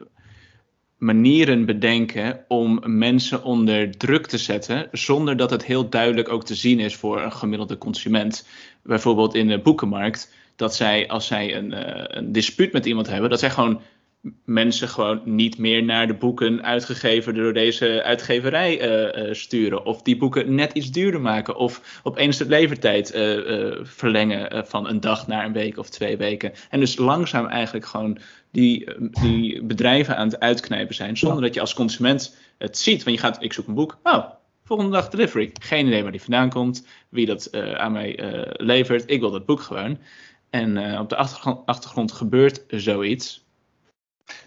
[0.96, 6.54] manieren bedenken om mensen onder druk te zetten, zonder dat het heel duidelijk ook te
[6.54, 8.46] zien is voor een gemiddelde consument.
[8.82, 11.72] Bijvoorbeeld in de boekenmarkt, dat zij als zij een,
[12.18, 13.80] een dispuut met iemand hebben, dat zij gewoon
[14.44, 18.82] mensen gewoon niet meer naar de boeken uitgegeven door deze uitgeverij
[19.14, 19.84] uh, uh, sturen.
[19.84, 21.56] Of die boeken net iets duurder maken.
[21.56, 26.52] Of opeens de levertijd uh, verlengen van een dag naar een week of twee weken.
[26.70, 28.18] En dus langzaam eigenlijk gewoon
[28.52, 28.90] die,
[29.20, 31.16] die bedrijven aan het uitknijpen zijn.
[31.16, 33.04] Zonder dat je als consument het ziet.
[33.04, 33.98] Want je gaat, ik zoek een boek.
[34.02, 34.24] Oh,
[34.64, 35.50] volgende dag delivery.
[35.60, 36.86] Geen idee waar die vandaan komt.
[37.08, 38.18] Wie dat aan mij
[38.56, 39.10] levert.
[39.10, 39.98] Ik wil dat boek gewoon.
[40.50, 41.16] En op de
[41.64, 43.46] achtergrond gebeurt zoiets.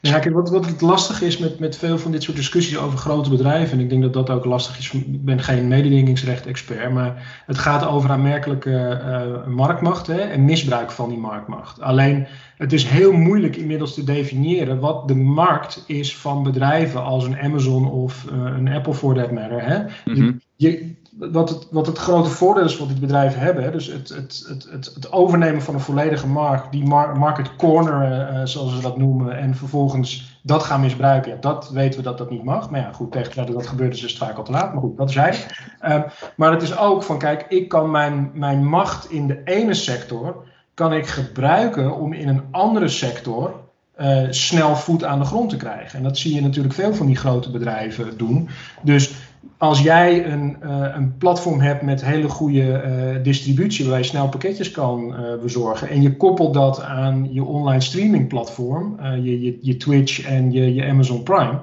[0.01, 2.97] Ja, kijk, wat, wat het lastig is met, met veel van dit soort discussies over
[2.97, 7.43] grote bedrijven, en ik denk dat dat ook lastig is, ik ben geen mededingingsrecht-expert, maar
[7.45, 11.81] het gaat over aanmerkelijke uh, marktmacht hè, en misbruik van die marktmacht.
[11.81, 12.27] Alleen,
[12.57, 17.39] het is heel moeilijk inmiddels te definiëren wat de markt is van bedrijven als een
[17.39, 19.63] Amazon of uh, een Apple for that matter.
[19.63, 19.79] Hè.
[20.05, 24.09] Mm je, wat, het, wat het grote voordeel is wat dit bedrijf hebben, dus het,
[24.09, 28.81] het, het, het, het overnemen van een volledige markt, die market corner, uh, zoals ze
[28.81, 32.69] dat noemen, en vervolgens dat gaan misbruiken, dat weten we dat dat niet mag.
[32.69, 34.81] Maar ja, goed, tegen dat dat gebeurt is, is het vaak al te laat, maar
[34.81, 35.45] goed, dat is.
[35.85, 36.01] Uh,
[36.35, 40.43] maar het is ook van, kijk, ik kan mijn, mijn macht in de ene sector,
[40.73, 43.53] kan ik gebruiken om in een andere sector
[44.01, 45.97] uh, snel voet aan de grond te krijgen.
[45.97, 48.49] En dat zie je natuurlijk veel van die grote bedrijven doen.
[48.81, 49.20] Dus
[49.61, 54.29] als jij een, uh, een platform hebt met hele goede uh, distributie, waar je snel
[54.29, 59.57] pakketjes kan uh, bezorgen, en je koppelt dat aan je online streaming platform, je, je,
[59.61, 61.59] je, Twitch en je, je Amazon Prime,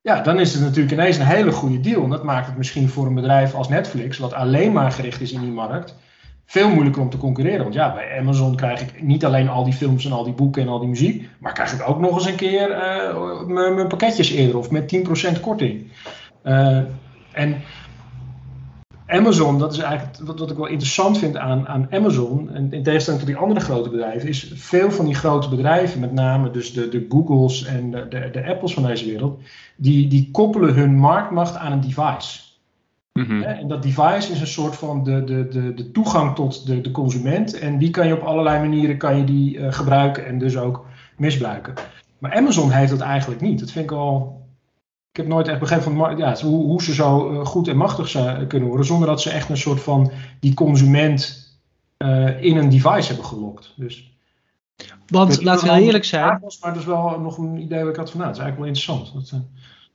[0.00, 2.02] ja, dan is het natuurlijk ineens een hele goede deal.
[2.02, 5.32] En dat maakt het misschien voor een bedrijf als Netflix, wat alleen maar gericht is
[5.32, 5.96] in die markt,
[6.46, 7.62] veel moeilijker om te concurreren.
[7.62, 10.62] Want ja, bij Amazon krijg ik niet alleen al die films en al die boeken
[10.62, 12.68] en al die muziek, maar krijg ik ook nog eens een keer
[13.46, 14.96] mijn pakketjes eerder of met
[15.36, 15.90] 10% korting.
[17.32, 17.62] En
[19.06, 22.82] Amazon, dat is eigenlijk wat, wat ik wel interessant vind aan, aan Amazon, en in
[22.82, 26.72] tegenstelling tot die andere grote bedrijven, is veel van die grote bedrijven, met name dus
[26.72, 29.40] de, de Googles en de, de, de Apples van deze wereld,
[29.76, 32.40] die, die koppelen hun marktmacht aan een device.
[33.12, 36.80] Mm En dat device is een soort van de, de, de, de toegang tot de,
[36.80, 37.58] de consument.
[37.58, 40.86] En die kan je op allerlei manieren kan je die, uh, gebruiken en dus ook
[41.16, 41.74] misbruiken.
[42.18, 43.60] Maar Amazon heeft dat eigenlijk niet.
[43.60, 44.41] Dat vind ik al
[45.12, 48.08] ik heb nooit echt begrepen van ja, hoe, hoe ze zo eh, goed en machtig
[48.08, 51.50] zou kunnen worden, zonder dat ze echt een soort van die consument
[51.98, 53.72] uh, in een device hebben gelokt.
[53.76, 54.16] Dus,
[55.06, 56.38] Want laten we eerlijk zijn.
[56.40, 58.44] Was, maar dat is wel nog een idee wat ik had van, nou, dat is
[58.44, 59.30] eigenlijk wel interessant.
[59.30, 59.46] Dat, uh...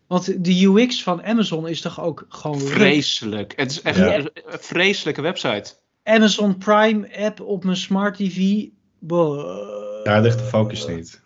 [0.08, 2.60] Want de UX van Amazon is toch ook gewoon.
[2.60, 3.54] Vreselijk.
[3.56, 5.74] Het is echt een vreselijke website.
[6.04, 8.66] Amazon Prime app op mijn smart TV.
[10.04, 11.22] Daar ligt de focus niet.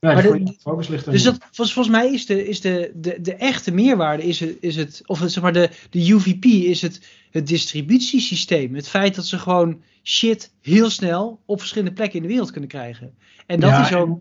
[0.00, 3.34] Nee, maar de, focus ligt dus dat, volgens, mij is, de, is de, de, de
[3.34, 7.46] echte meerwaarde, is het, is het, of zeg maar de, de UVP, is het, het
[7.46, 8.74] distributiesysteem.
[8.74, 12.70] Het feit dat ze gewoon shit heel snel op verschillende plekken in de wereld kunnen
[12.70, 13.14] krijgen.
[13.46, 14.20] En dat is ook.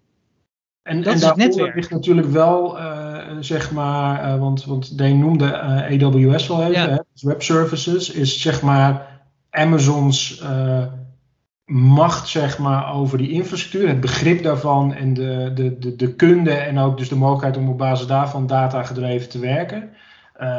[0.84, 1.76] En, dat en is het netwerk.
[1.76, 6.90] ligt natuurlijk wel, uh, zeg maar, uh, want, want noemde uh, AWS al even, ja.
[6.90, 10.42] hè, dus web services, is zeg maar Amazon's
[11.70, 16.52] macht zeg maar, over die infrastructuur, het begrip daarvan en de, de, de, de kunde
[16.52, 19.90] en ook dus de mogelijkheid om op basis daarvan data gedreven te werken.
[20.42, 20.58] Uh,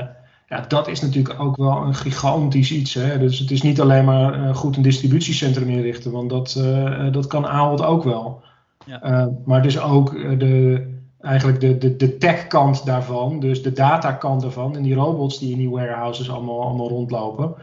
[0.48, 2.94] ja, dat is natuurlijk ook wel een gigantisch iets.
[2.94, 3.18] Hè?
[3.18, 7.26] Dus het is niet alleen maar uh, goed een distributiecentrum inrichten, want dat, uh, dat
[7.26, 8.42] kan Ahold ook wel.
[8.86, 9.30] Ja.
[9.44, 10.86] maar het is ook de,
[11.20, 15.58] eigenlijk de, de, de tech-kant daarvan, dus de datakant daarvan en die robots die in
[15.58, 17.54] die warehouses allemaal, allemaal rondlopen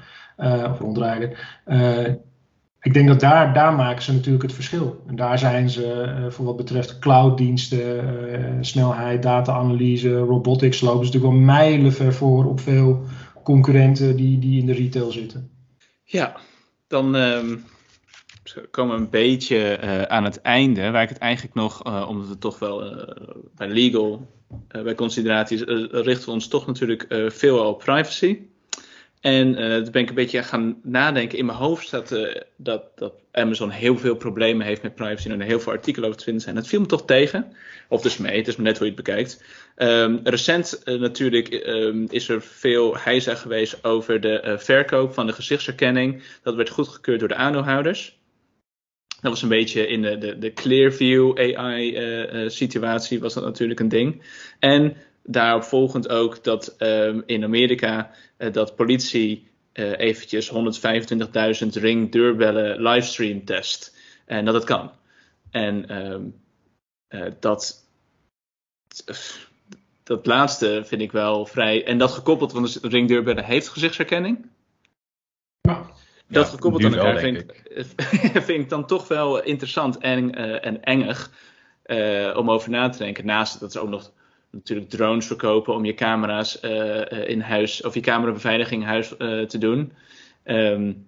[0.70, 1.32] of rondrijden
[2.88, 5.04] ik denk dat daar, daar maken ze natuurlijk het verschil.
[5.08, 7.80] En daar zijn ze uh, voor wat betreft clouddiensten,
[8.30, 13.04] uh, snelheid, data-analyse, robotics lopen ze natuurlijk wel mijlen ver voor op veel
[13.44, 15.50] concurrenten die, die in de retail zitten.
[16.04, 16.36] Ja,
[16.88, 17.64] dan um,
[18.72, 22.38] komen we een beetje uh, aan het einde, waar ik het eigenlijk nog, omdat we
[22.38, 23.06] toch wel
[23.56, 24.28] bij legal,
[24.68, 25.62] bij consideraties,
[25.92, 28.40] richten we ons toch natuurlijk veel op privacy.
[29.22, 31.38] En uh, toen ben ik een beetje gaan nadenken.
[31.38, 35.40] In mijn hoofd staat uh, dat, dat Amazon heel veel problemen heeft met privacy en
[35.40, 36.56] er heel veel artikelen over te vinden zijn.
[36.56, 37.54] Dat viel me toch tegen.
[37.90, 39.44] Of dus mee, het is maar net hoe je het bekijkt.
[39.78, 45.34] Um, recent uh, natuurlijk um, is er veel heisa geweest over de verkoop van de
[45.34, 46.24] gezichtsherkenning.
[46.44, 48.20] Dat werd goedgekeurd door de aandeelhouders.
[49.22, 53.90] Dat was een beetje in de, de, de Clearview AI situatie was dat natuurlijk een
[53.90, 54.24] ding.
[54.60, 54.98] En
[55.28, 60.52] daarop volgend ook dat um, in Amerika uh, dat politie uh, eventjes
[61.64, 63.98] 125.000 ring deurbellen livestream test.
[64.26, 64.92] En dat het kan.
[65.52, 66.42] En um,
[67.10, 67.90] uh, dat,
[70.04, 71.86] dat laatste vind ik wel vrij.
[71.86, 74.50] En dat gekoppeld, want de ring deurbellen heeft gezichtsherkenning.
[75.62, 75.96] Ja.
[76.30, 77.64] Dat Ja, gekoppeld aan elkaar wel, vind, ik,
[78.48, 81.32] vind ik dan toch wel interessant en, uh, en engig
[81.86, 83.26] uh, om over na te denken.
[83.26, 84.12] Naast dat ze ook nog
[84.52, 89.08] natuurlijk drones verkopen om je camera's uh, in huis of je camerabeveiliging in huis
[89.48, 89.94] te doen.
[90.46, 91.08] Um,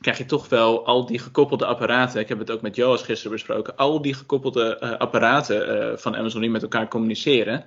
[0.00, 2.20] krijg je toch wel al die gekoppelde apparaten.
[2.20, 3.76] Ik heb het ook met Joas gisteren besproken.
[3.76, 7.64] Al die gekoppelde apparaten van Amazon die met elkaar communiceren.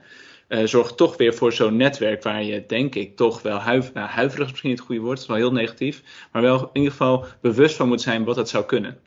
[0.48, 4.08] Uh, zorgt toch weer voor zo'n netwerk waar je, denk ik, toch wel huiver, nou,
[4.08, 6.70] huiverig is misschien niet het goede woord, het is wel heel negatief, maar wel in
[6.74, 8.98] ieder geval bewust van moet zijn wat het zou kunnen.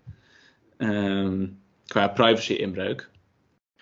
[0.78, 3.09] Um, qua privacy-inbreuk.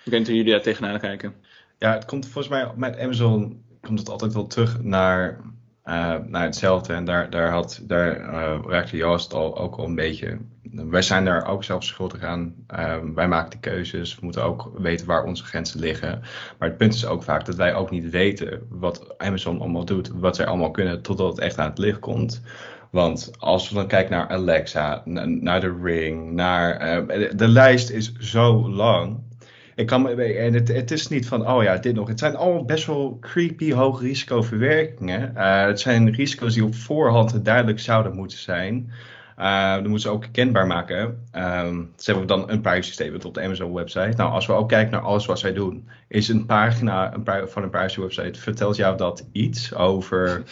[0.05, 1.34] Ik weet niet hoe jullie daar tegenaan kijken.
[1.83, 5.41] Ja, het komt volgens mij met Amazon komt het altijd wel terug naar,
[5.85, 6.93] uh, naar hetzelfde.
[6.93, 10.39] En daar, daar, had, daar uh, raakte Joost al ook al een beetje.
[10.70, 12.55] Wij zijn daar ook zelf schuldig aan.
[12.74, 14.14] Uh, wij maken de keuzes.
[14.14, 16.20] We moeten ook weten waar onze grenzen liggen.
[16.59, 20.09] Maar het punt is ook vaak dat wij ook niet weten wat Amazon allemaal doet.
[20.14, 22.43] Wat zij allemaal kunnen totdat het echt aan het licht komt.
[22.91, 26.99] Want als we dan kijken naar Alexa, naar de Ring, naar.
[26.99, 29.30] Uh, de lijst is zo lang.
[29.75, 32.09] Ik kan, en het, het, is niet van, oh ja, dit nog.
[32.09, 35.33] Het zijn allemaal best wel creepy, hoog risico verwerkingen.
[35.37, 38.93] Uh, het zijn risico's die op voorhand duidelijk zouden moeten zijn.
[39.39, 41.01] Uh, dat moeten ze ook kenbaar maken.
[41.37, 44.16] Um, ze hebben dan een privacy op de Amazon website.
[44.16, 47.62] Nou, als we ook kijken naar alles wat zij doen, is een pagina een, van
[47.62, 50.43] een privacy website, vertelt jou dat iets over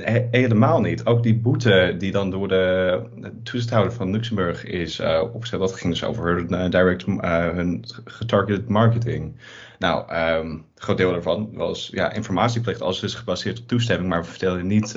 [0.00, 1.04] He helemaal niet.
[1.04, 5.72] Ook die boete die dan door de, de toezichthouder van Luxemburg is uh, opgezet, dat
[5.72, 9.36] ging dus over hun, uh, direct, uh, hun getargeted marketing.
[9.78, 14.22] Nou, een groot deel daarvan was ja, informatieplicht als het is gebaseerd op toestemming, maar
[14.22, 14.90] we vertelden niet,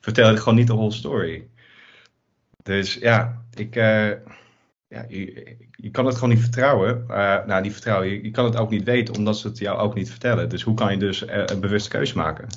[0.00, 1.48] vertelden gewoon niet de whole story.
[2.62, 7.04] Dus ja, ik, ja je, je, kan het gewoon niet vertrouwen.
[7.46, 9.94] nou, niet vertrouwen, je, je, kan het ook niet weten, omdat ze het jou ook
[9.94, 10.48] niet vertellen.
[10.48, 12.48] Dus hoe kan je dus een bewuste keuze maken?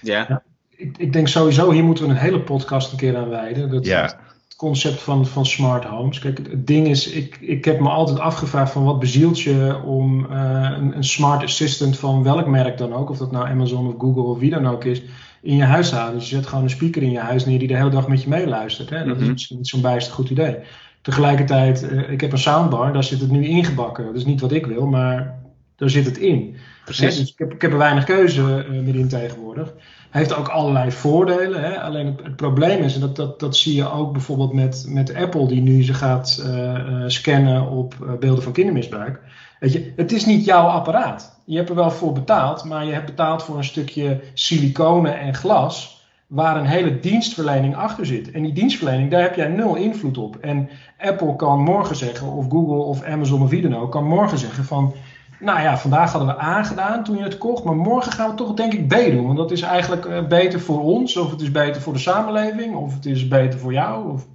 [0.00, 0.42] Ja.
[0.76, 3.70] Ik, ik, denk sowieso, hier moeten we een hele podcast een keer aan wijden.
[3.70, 4.02] Dat, ja.
[4.02, 6.18] Het concept van, van smart homes.
[6.18, 9.80] Kijk, het, het, ding is, ik, ik heb me altijd afgevraagd van wat bezielt je
[9.84, 13.86] om uh, een, een, smart assistant van welk merk dan ook, of dat nou Amazon
[13.86, 15.02] of Google of wie dan ook is,
[15.42, 16.18] in je huis te houden.
[16.18, 18.22] Dus je zet gewoon een speaker in je huis neer die de hele dag met
[18.22, 18.90] je meeluistert.
[18.90, 18.96] Hè?
[18.96, 19.22] Dat mm -hmm.
[19.22, 20.56] is misschien niet zo'n bijster goed idee.
[21.02, 24.04] Tegelijkertijd, uh, ik heb een soundbar, daar zit het nu ingebakken.
[24.04, 25.40] Dat is niet wat ik wil, maar
[25.76, 26.56] daar zit het in.
[26.84, 27.14] Precies.
[27.14, 27.20] Hè?
[27.20, 29.74] Dus ik heb, ik heb er weinig keuze uh, meer in tegenwoordig.
[30.12, 31.62] Heeft ook allerlei voordelen.
[31.62, 31.80] Hè?
[31.80, 35.46] Alleen het, probleem is, en dat, dat, dat zie je ook bijvoorbeeld met, met Apple,
[35.46, 39.20] die nu ze gaat uh, uh, scannen op uh, beelden van kindermisbruik.
[39.60, 41.40] Weet je, het is niet jouw apparaat.
[41.44, 45.34] Je hebt er wel voor betaald, maar je hebt betaald voor een stukje siliconen en
[45.34, 48.30] glas, waar een hele dienstverlening achter zit.
[48.30, 50.36] En die dienstverlening, daar heb jij nul invloed op.
[50.36, 54.38] En Apple kan morgen zeggen, of Google of Amazon of wie dan ook, kan morgen
[54.38, 54.94] zeggen van
[55.42, 58.36] nou ja, vandaag hadden we A gedaan toen je het kocht, maar morgen gaan we
[58.36, 59.26] toch denk ik B doen.
[59.26, 62.74] Want dat is eigenlijk uh, beter voor ons, of het is beter voor de samenleving,
[62.74, 64.12] of het is beter voor jou.
[64.12, 64.26] Of...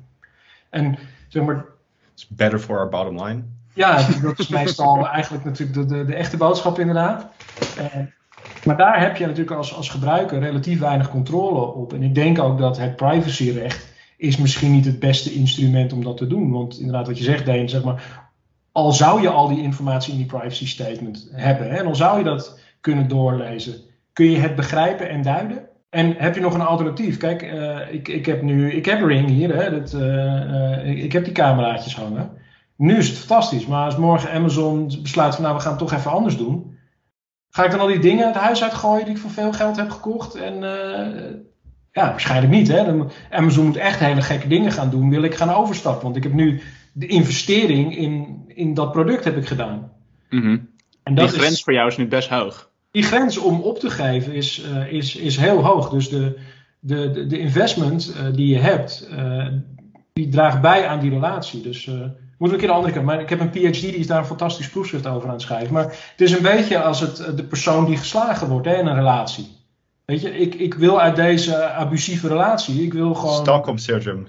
[0.70, 0.97] En
[1.28, 1.66] zeg maar.
[2.14, 3.43] It's better for our bottom line.
[3.74, 7.28] Ja, dat is meestal eigenlijk natuurlijk de, de, de, echte boodschap inderdaad.
[7.78, 8.03] Uh,
[8.64, 11.93] maar daar heb je natuurlijk als, als gebruiker relatief weinig controle op.
[11.93, 13.88] En ik denk ook dat het privacyrecht
[14.18, 16.51] is misschien niet het beste instrument om dat te doen.
[16.51, 18.26] Want inderdaad, wat je zegt, Deen, zeg maar,
[18.78, 22.17] al zou je al die informatie in die privacy statement hebben, hè, en al zou
[22.17, 23.75] je dat kunnen doorlezen,
[24.13, 25.67] kun je het begrijpen en duiden?
[25.89, 27.17] En heb je nog een alternatief?
[27.17, 31.11] Kijk, uh, ik, ik heb nu, ik heb Ring hier, hè, dat, uh, ik, ik
[31.11, 32.30] heb die cameraatjes hangen.
[32.75, 35.93] Nu is het fantastisch, maar als morgen Amazon besluit van nou we gaan het toch
[35.93, 36.78] even anders doen,
[37.49, 39.89] ga ik dan al die dingen het huis uitgooien die ik voor veel geld heb
[39.89, 40.36] gekocht?
[40.36, 40.55] En
[41.91, 42.67] ja, waarschijnlijk niet.
[42.67, 43.05] Hè.
[43.30, 46.34] Amazon moet echt hele gekke dingen gaan doen, wil ik gaan overstappen, want ik heb
[46.34, 46.61] nu
[46.98, 49.91] de investering in, in dat product heb ik gedaan.
[50.30, 50.70] Mm -hmm.
[51.04, 52.70] en dat die grens is, voor jou is nu best hoog.
[52.91, 55.89] die grens om op te geven is, uh, is, is heel hoog.
[55.89, 56.38] Dus de,
[56.80, 59.48] de, de, de investment uh, die je hebt, uh,
[60.14, 61.62] die draagt bij aan die relatie.
[61.62, 61.89] Dus
[62.38, 63.06] moet een keer de andere kant.
[63.06, 65.74] Maar ik heb een PhD die is daar een fantastisch proefschrift over aan het schrijven.
[65.74, 68.95] Maar het is een beetje als het, de persoon die geslagen wordt hè, in een
[68.95, 69.57] relatie.
[70.08, 73.36] Weet je, ik, ik wil uit deze abusieve relatie, ik wil gewoon...
[73.36, 74.24] Stockholm syndrome.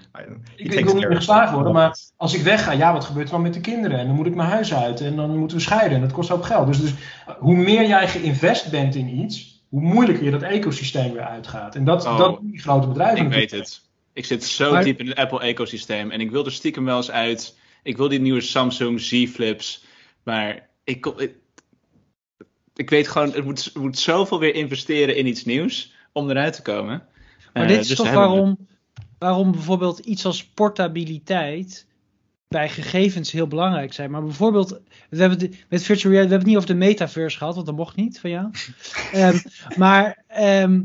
[0.57, 3.33] Ik, ik wil niet meer geslagen worden, maar als ik wegga, ja, wat gebeurt er
[3.33, 3.99] dan met de kinderen?
[3.99, 6.31] En dan moet ik mijn huis uit en dan moeten we scheiden en dat kost
[6.31, 6.67] ook geld.
[6.67, 6.93] Dus, dus
[7.39, 11.75] hoe meer jij geïnvest bent in iets, hoe moeilijker je dat ecosysteem weer uitgaat.
[11.75, 13.25] En dat, Oh, dat die grote bedrijven.
[13.25, 13.81] Ik weet het.
[14.13, 17.11] Ik zit zo Maar- diep in het Apple-ecosysteem en ik wil er stiekem wel eens
[17.11, 17.59] uit.
[17.83, 19.85] Ik wil die nieuwe Samsung Z-Flips,
[20.23, 21.35] maar ik, kom- ik,
[22.79, 26.63] ik weet gewoon, het moet, moet zoveel weer investeren in iets nieuws om eruit te
[26.63, 27.03] komen.
[27.53, 28.69] Maar Eh, dit is dus toch we- waarom,
[29.19, 31.87] waarom bijvoorbeeld iets als portabiliteit
[32.49, 34.11] bij gegevens heel belangrijk zijn.
[34.11, 37.39] Maar bijvoorbeeld, we hebben het, met virtual reality, we hebben het niet over de metaverse
[37.39, 38.51] gehad, want dat mocht niet van jou.
[39.13, 39.39] Ehm,
[39.77, 40.83] maar ehm,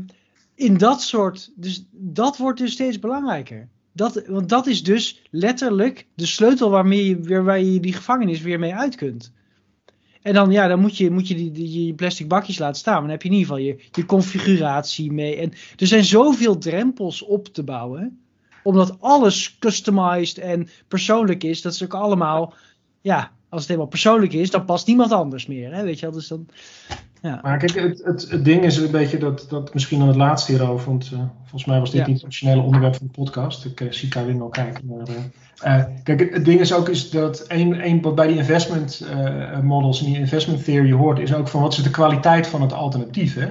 [0.54, 3.68] in dat soort, dus dat wordt dus steeds belangrijker.
[3.92, 8.40] Dat, want dat is dus letterlijk de sleutel waarmee je, weer, waar je die gevangenis
[8.40, 9.32] weer mee uit kunt.
[10.24, 12.92] En dan, ja, dan moet je, moet je die, die, je plastic bakjes laten staan.
[12.92, 15.36] Maar dan heb je in ieder geval je, je configuratie mee.
[15.36, 18.20] En er zijn zoveel drempels op te bouwen.
[18.62, 21.62] Omdat alles customized en persoonlijk is.
[21.62, 22.54] Dat is ook allemaal,
[23.00, 25.74] ja, als het helemaal persoonlijk is, dan past niemand anders meer.
[25.74, 25.82] Hè?
[25.82, 26.46] Weet je wel, dus dan,
[27.22, 27.38] ja.
[27.42, 30.52] Maar kijk, het, het, het ding is een beetje dat, dat misschien dan het laatste
[30.52, 32.06] hierover, want eh, volgens mij was dit Ja.
[32.06, 33.64] niet het originele onderwerp van de podcast.
[33.64, 34.86] Ik eh, zie Karin al kijken.
[34.86, 35.06] Maar,
[35.62, 39.06] eh, kijk, het, het ding is ook is dat een, een, wat bij die investment
[39.62, 42.72] models en die investment theory hoort, is ook van wat is de kwaliteit van het
[42.72, 43.34] alternatief.
[43.34, 43.48] Hè?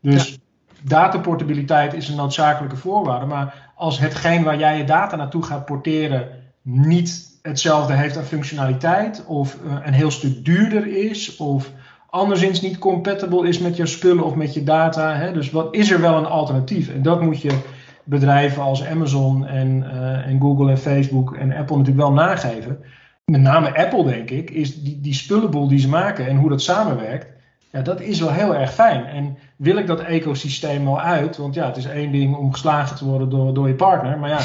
[0.00, 0.38] Dus
[0.82, 6.28] dataportabiliteit is een noodzakelijke voorwaarde, maar als hetgeen waar jij je data naartoe gaat porteren
[6.62, 11.72] niet hetzelfde heeft aan functionaliteit, of eh, een heel stuk duurder is, of
[12.10, 15.14] anderszins niet compatible is met je spullen of met je data.
[15.14, 15.32] Hè?
[15.32, 16.88] Dus wat is er wel een alternatief?
[16.88, 17.58] En dat moet je
[18.04, 22.78] bedrijven als Amazon en, eh, en Google en Facebook en Apple natuurlijk wel nageven.
[23.24, 26.62] Met name Apple, denk ik, is die, die spullenboel die ze maken en hoe dat
[26.62, 27.26] samenwerkt.
[27.72, 29.04] Ja, dat is wel heel erg fijn.
[29.04, 31.36] En wil ik dat ecosysteem wel uit?
[31.36, 34.18] Want ja, het is één ding om geslagen te worden door, door je partner.
[34.18, 34.40] Maar ja,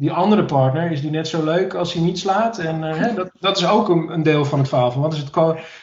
[0.00, 2.58] die andere partner is die net zo leuk als hij niet slaat.
[2.58, 4.90] En eh, hè, dat, dat is ook een, een deel van het verhaal.
[4.92, 5.32] Van wat is het,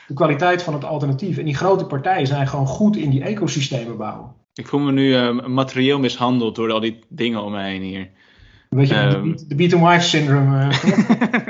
[0.08, 1.38] de kwaliteit van het alternatief?
[1.38, 4.32] En die grote partijen zijn gewoon goed in die ecosystemen bouwen.
[4.54, 8.10] Ik voel me nu eh, materieel mishandeld door al die dingen om me heen hier.
[8.70, 9.24] Weet je, de Ehm.
[9.24, 10.70] beat- de beat and wife syndrome.
[10.70, 11.50] eh,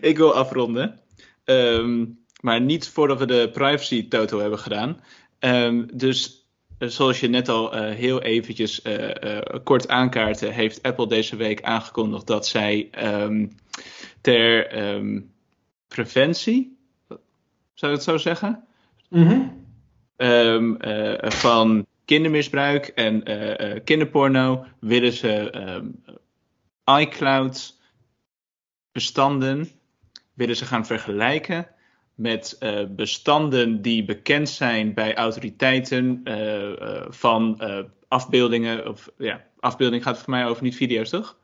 [0.10, 1.00] ik wil afronden.
[1.44, 2.04] Ehm,
[2.40, 5.00] maar niet voordat we de privacy toto hebben gedaan.
[5.38, 6.39] Ehm, dus
[6.88, 11.62] zoals je net al eh, heel eventjes eh, eh, kort aankaartte, heeft Apple deze week
[11.62, 13.46] aangekondigd dat zij ehm,
[14.20, 15.20] ter ehm,
[15.88, 16.78] preventie,
[17.74, 18.64] zou ik het zo zeggen?
[19.08, 19.40] mhm.
[20.20, 25.50] Ehm, eh, van kindermisbruik en eh, eh, kinderporno willen ze
[27.00, 27.78] iCloud
[28.92, 29.70] bestanden
[30.34, 31.66] willen ze gaan vergelijken
[32.20, 37.60] met eh, bestanden die bekend zijn bij autoriteiten eh, eh, van
[38.08, 41.36] afbeeldingen of ja afbeelding gaat voor mij over niet video's toch?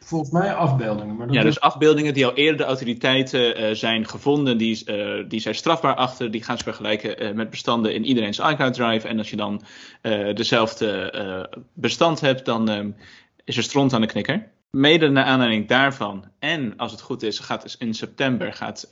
[0.00, 1.16] Volgens mij afbeeldingen.
[1.16, 5.40] Maar Ja, is- dus afbeeldingen die al eerder de autoriteiten zijn gevonden, die, eh, die
[5.40, 9.08] zij strafbaar achter, die gaan ze vergelijken met bestanden in iedereen's iCloud Drive.
[9.08, 9.62] En als je dan
[10.34, 12.90] dezelfde bestand hebt, dan ehm,
[13.44, 14.50] is er stront aan de knikker.
[14.70, 18.88] Mede naar aanleiding daarvan, en als het goed is, gaat dus in september gaat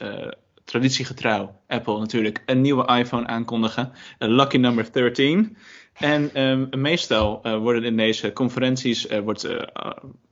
[0.66, 5.56] traditiegetrouw Apple natuurlijk een nieuwe iPhone aankondigen, een lucky number 13.
[5.92, 9.62] En ehm, meestal eh, worden in deze conferenties eh, wordt, eh,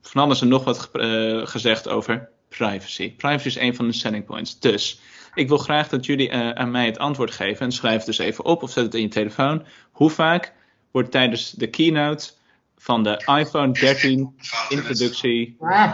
[0.01, 0.99] van alles en nog wat ge-
[1.41, 3.11] eh, gezegd over privacy.
[3.15, 4.59] Privacy is een van de selling points.
[4.59, 4.99] Dus
[5.33, 7.65] ik wil graag dat jullie eh, aan mij het antwoord geven.
[7.65, 9.65] En schrijf het dus even op of zet het in je telefoon.
[9.91, 10.53] Hoe vaak
[10.91, 12.31] wordt tijdens de keynote
[12.77, 14.35] van de iPhone 13
[14.69, 15.55] introductie.
[15.59, 15.93] Ah,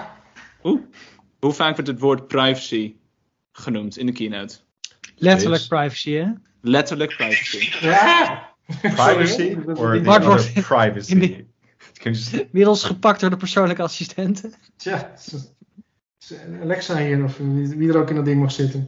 [0.63, 0.81] Oeh,
[1.39, 2.93] hoe vaak wordt het woord privacy
[3.51, 4.57] genoemd in de keynote?
[5.15, 6.27] Letterlijk privacy, hè?
[6.61, 7.85] Letterlijk privacy.
[7.85, 8.49] ja.
[8.81, 11.45] Privacy or dat- the privacy?
[12.31, 14.53] Inmiddels gepakt door de persoonlijke assistenten.
[14.77, 15.13] Tja,
[16.61, 18.81] Alexa hier of wie er ook in dat ding mag zitten.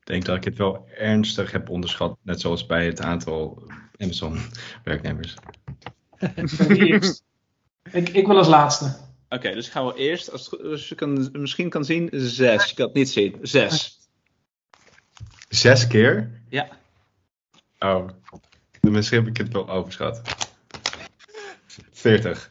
[0.00, 3.62] Ik denk dat ik het wel ernstig heb onderschat, net zoals bij het aantal
[3.96, 5.34] Amazon-werknemers.
[7.92, 8.96] Ik, ik wil als laatste.
[9.28, 12.70] Oké, dus ik ga wel eerst, als, je kan, misschien kan zien, zes.
[12.70, 13.38] Ik kan het niet zien.
[13.42, 13.98] Zes.
[15.48, 16.40] Zes keer?
[16.48, 16.68] Ja.
[17.78, 18.08] Oh,
[18.80, 20.22] misschien heb ik het wel overschat.
[21.92, 22.46] 40.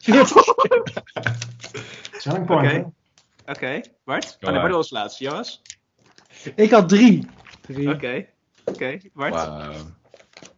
[2.22, 2.86] Selling point.
[3.46, 3.80] Oké.
[4.04, 4.24] Bart?
[4.34, 4.52] Oh, maar.
[4.52, 5.18] nee, Bart was laatst.
[5.18, 5.62] Joas?
[6.54, 7.28] Ik had drie.
[7.60, 7.90] Drie.
[7.90, 8.26] Oké.
[8.64, 9.34] Oké, Bart?
[9.34, 9.72] Wauw.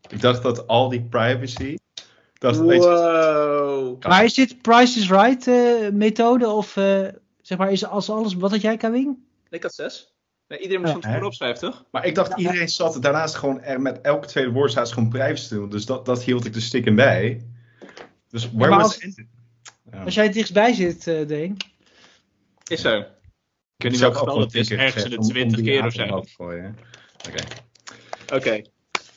[0.08, 1.76] Ik dacht dat al die privacy.
[2.38, 4.04] Dat wow.
[4.04, 6.48] Maar is dit Price is Right uh, methode?
[6.48, 7.08] Of uh,
[7.42, 8.34] zeg maar, is als alles.
[8.34, 9.18] Wat had jij, Kawing?
[9.50, 10.12] Ik had zes.
[10.48, 11.84] Nee, iedereen moet ja, soms opschrijven, toch?
[11.90, 15.68] Maar ik dacht, iedereen zat daarnaast gewoon er met elke tweede woord staat gewoon doen.
[15.68, 17.46] Dus dat, dat hield ik de stikken bij.
[18.28, 19.20] Dus waar ja, was als,
[19.92, 20.02] ja.
[20.04, 21.56] als jij het dichtstbij zit, uh, Deen.
[22.66, 22.98] Is zo.
[22.98, 26.02] Ik weet niet welk getal het is, ergens in de 20 keer of zo.
[26.04, 26.74] Oké.
[27.28, 27.44] Okay.
[28.34, 28.66] Okay.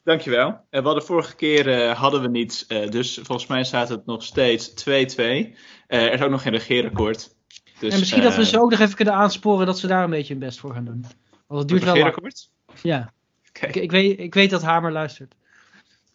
[0.03, 0.47] Dankjewel.
[0.69, 4.05] En we hadden vorige keer uh, hadden we niets, uh, dus volgens mij staat het
[4.05, 4.83] nog steeds 2-2.
[4.87, 5.53] Uh,
[5.87, 7.35] er is ook nog geen regeerakkoord.
[7.79, 10.09] Dus, en misschien dat we ze ook nog even kunnen aansporen dat ze daar een
[10.09, 11.05] beetje hun best voor gaan doen.
[11.47, 12.35] Want het duurt wel lang.
[12.81, 13.13] Ja.
[13.49, 13.69] Okay.
[13.69, 15.35] Ik, ik, weet, ik weet dat Hamer luistert.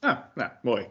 [0.00, 0.86] Ah, nou, mooi.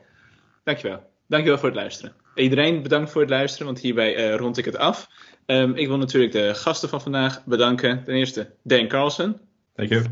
[0.64, 1.04] Dankjewel.
[1.28, 2.14] Dankjewel voor het luisteren.
[2.36, 5.08] Iedereen bedankt voor het luisteren, want hierbij rond ik het af.
[5.46, 8.04] Um, ik wil natuurlijk de gasten van vandaag bedanken.
[8.04, 9.40] Ten eerste Dan Carlsen.
[9.76, 10.04] Dank je.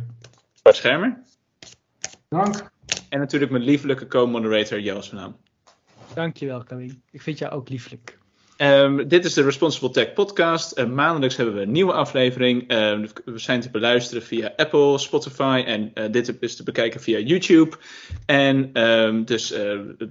[0.62, 1.22] Bart Schermer.
[2.30, 2.72] Dank.
[3.10, 5.36] En natuurlijk mijn lieflijke co-moderator Joost van Ham.
[6.14, 6.96] Dankjewel, Camille.
[7.12, 8.22] Ik vind jou ook lieflijk.
[8.58, 10.80] Um, dit is de Responsible Tech Podcast.
[10.80, 12.62] Uh, maandelijks hebben we een nieuwe aflevering.
[12.62, 12.68] Uh,
[13.26, 17.76] we zijn te beluisteren via Apple, Spotify en uh, dit is te bekijken via YouTube.
[18.26, 19.54] En um, dus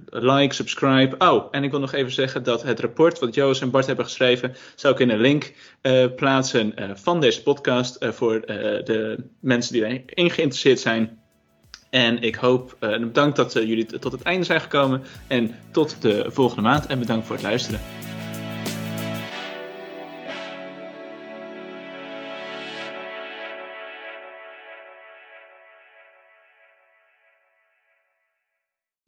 [0.09, 1.15] like, subscribe.
[1.17, 4.05] Oh, en ik wil nog even zeggen dat het rapport wat Joost en Bart hebben
[4.05, 5.53] geschreven, zou ik in een link
[6.15, 11.22] plaatsen van deze podcast voor de mensen die erin geïnteresseerd zijn.
[11.93, 15.03] En ik hoop en bedankt dat jullie tot het einde zijn gekomen.
[15.27, 16.85] En tot de volgende maand.
[16.85, 17.79] En bedankt voor het luisteren.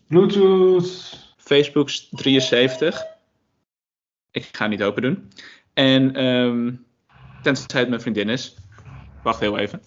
[0.08, 1.34] Bluetooth.
[1.38, 3.06] Facebook 73.
[4.32, 5.32] Ik ga niet open doen.
[5.74, 6.86] En um,
[7.42, 8.56] tenzij het mijn vriendin is.
[9.24, 9.82] Wacht heel even.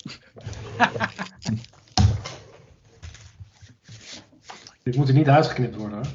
[4.89, 6.07] Dit moet er niet uitgeknipt worden hoor.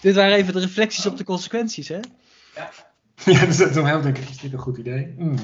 [0.00, 1.98] Dit waren even de reflecties op de consequenties hè?
[2.54, 2.70] Ja,
[3.32, 5.14] ja dus dat denk ik, is dit een goed idee?
[5.18, 5.34] Mm.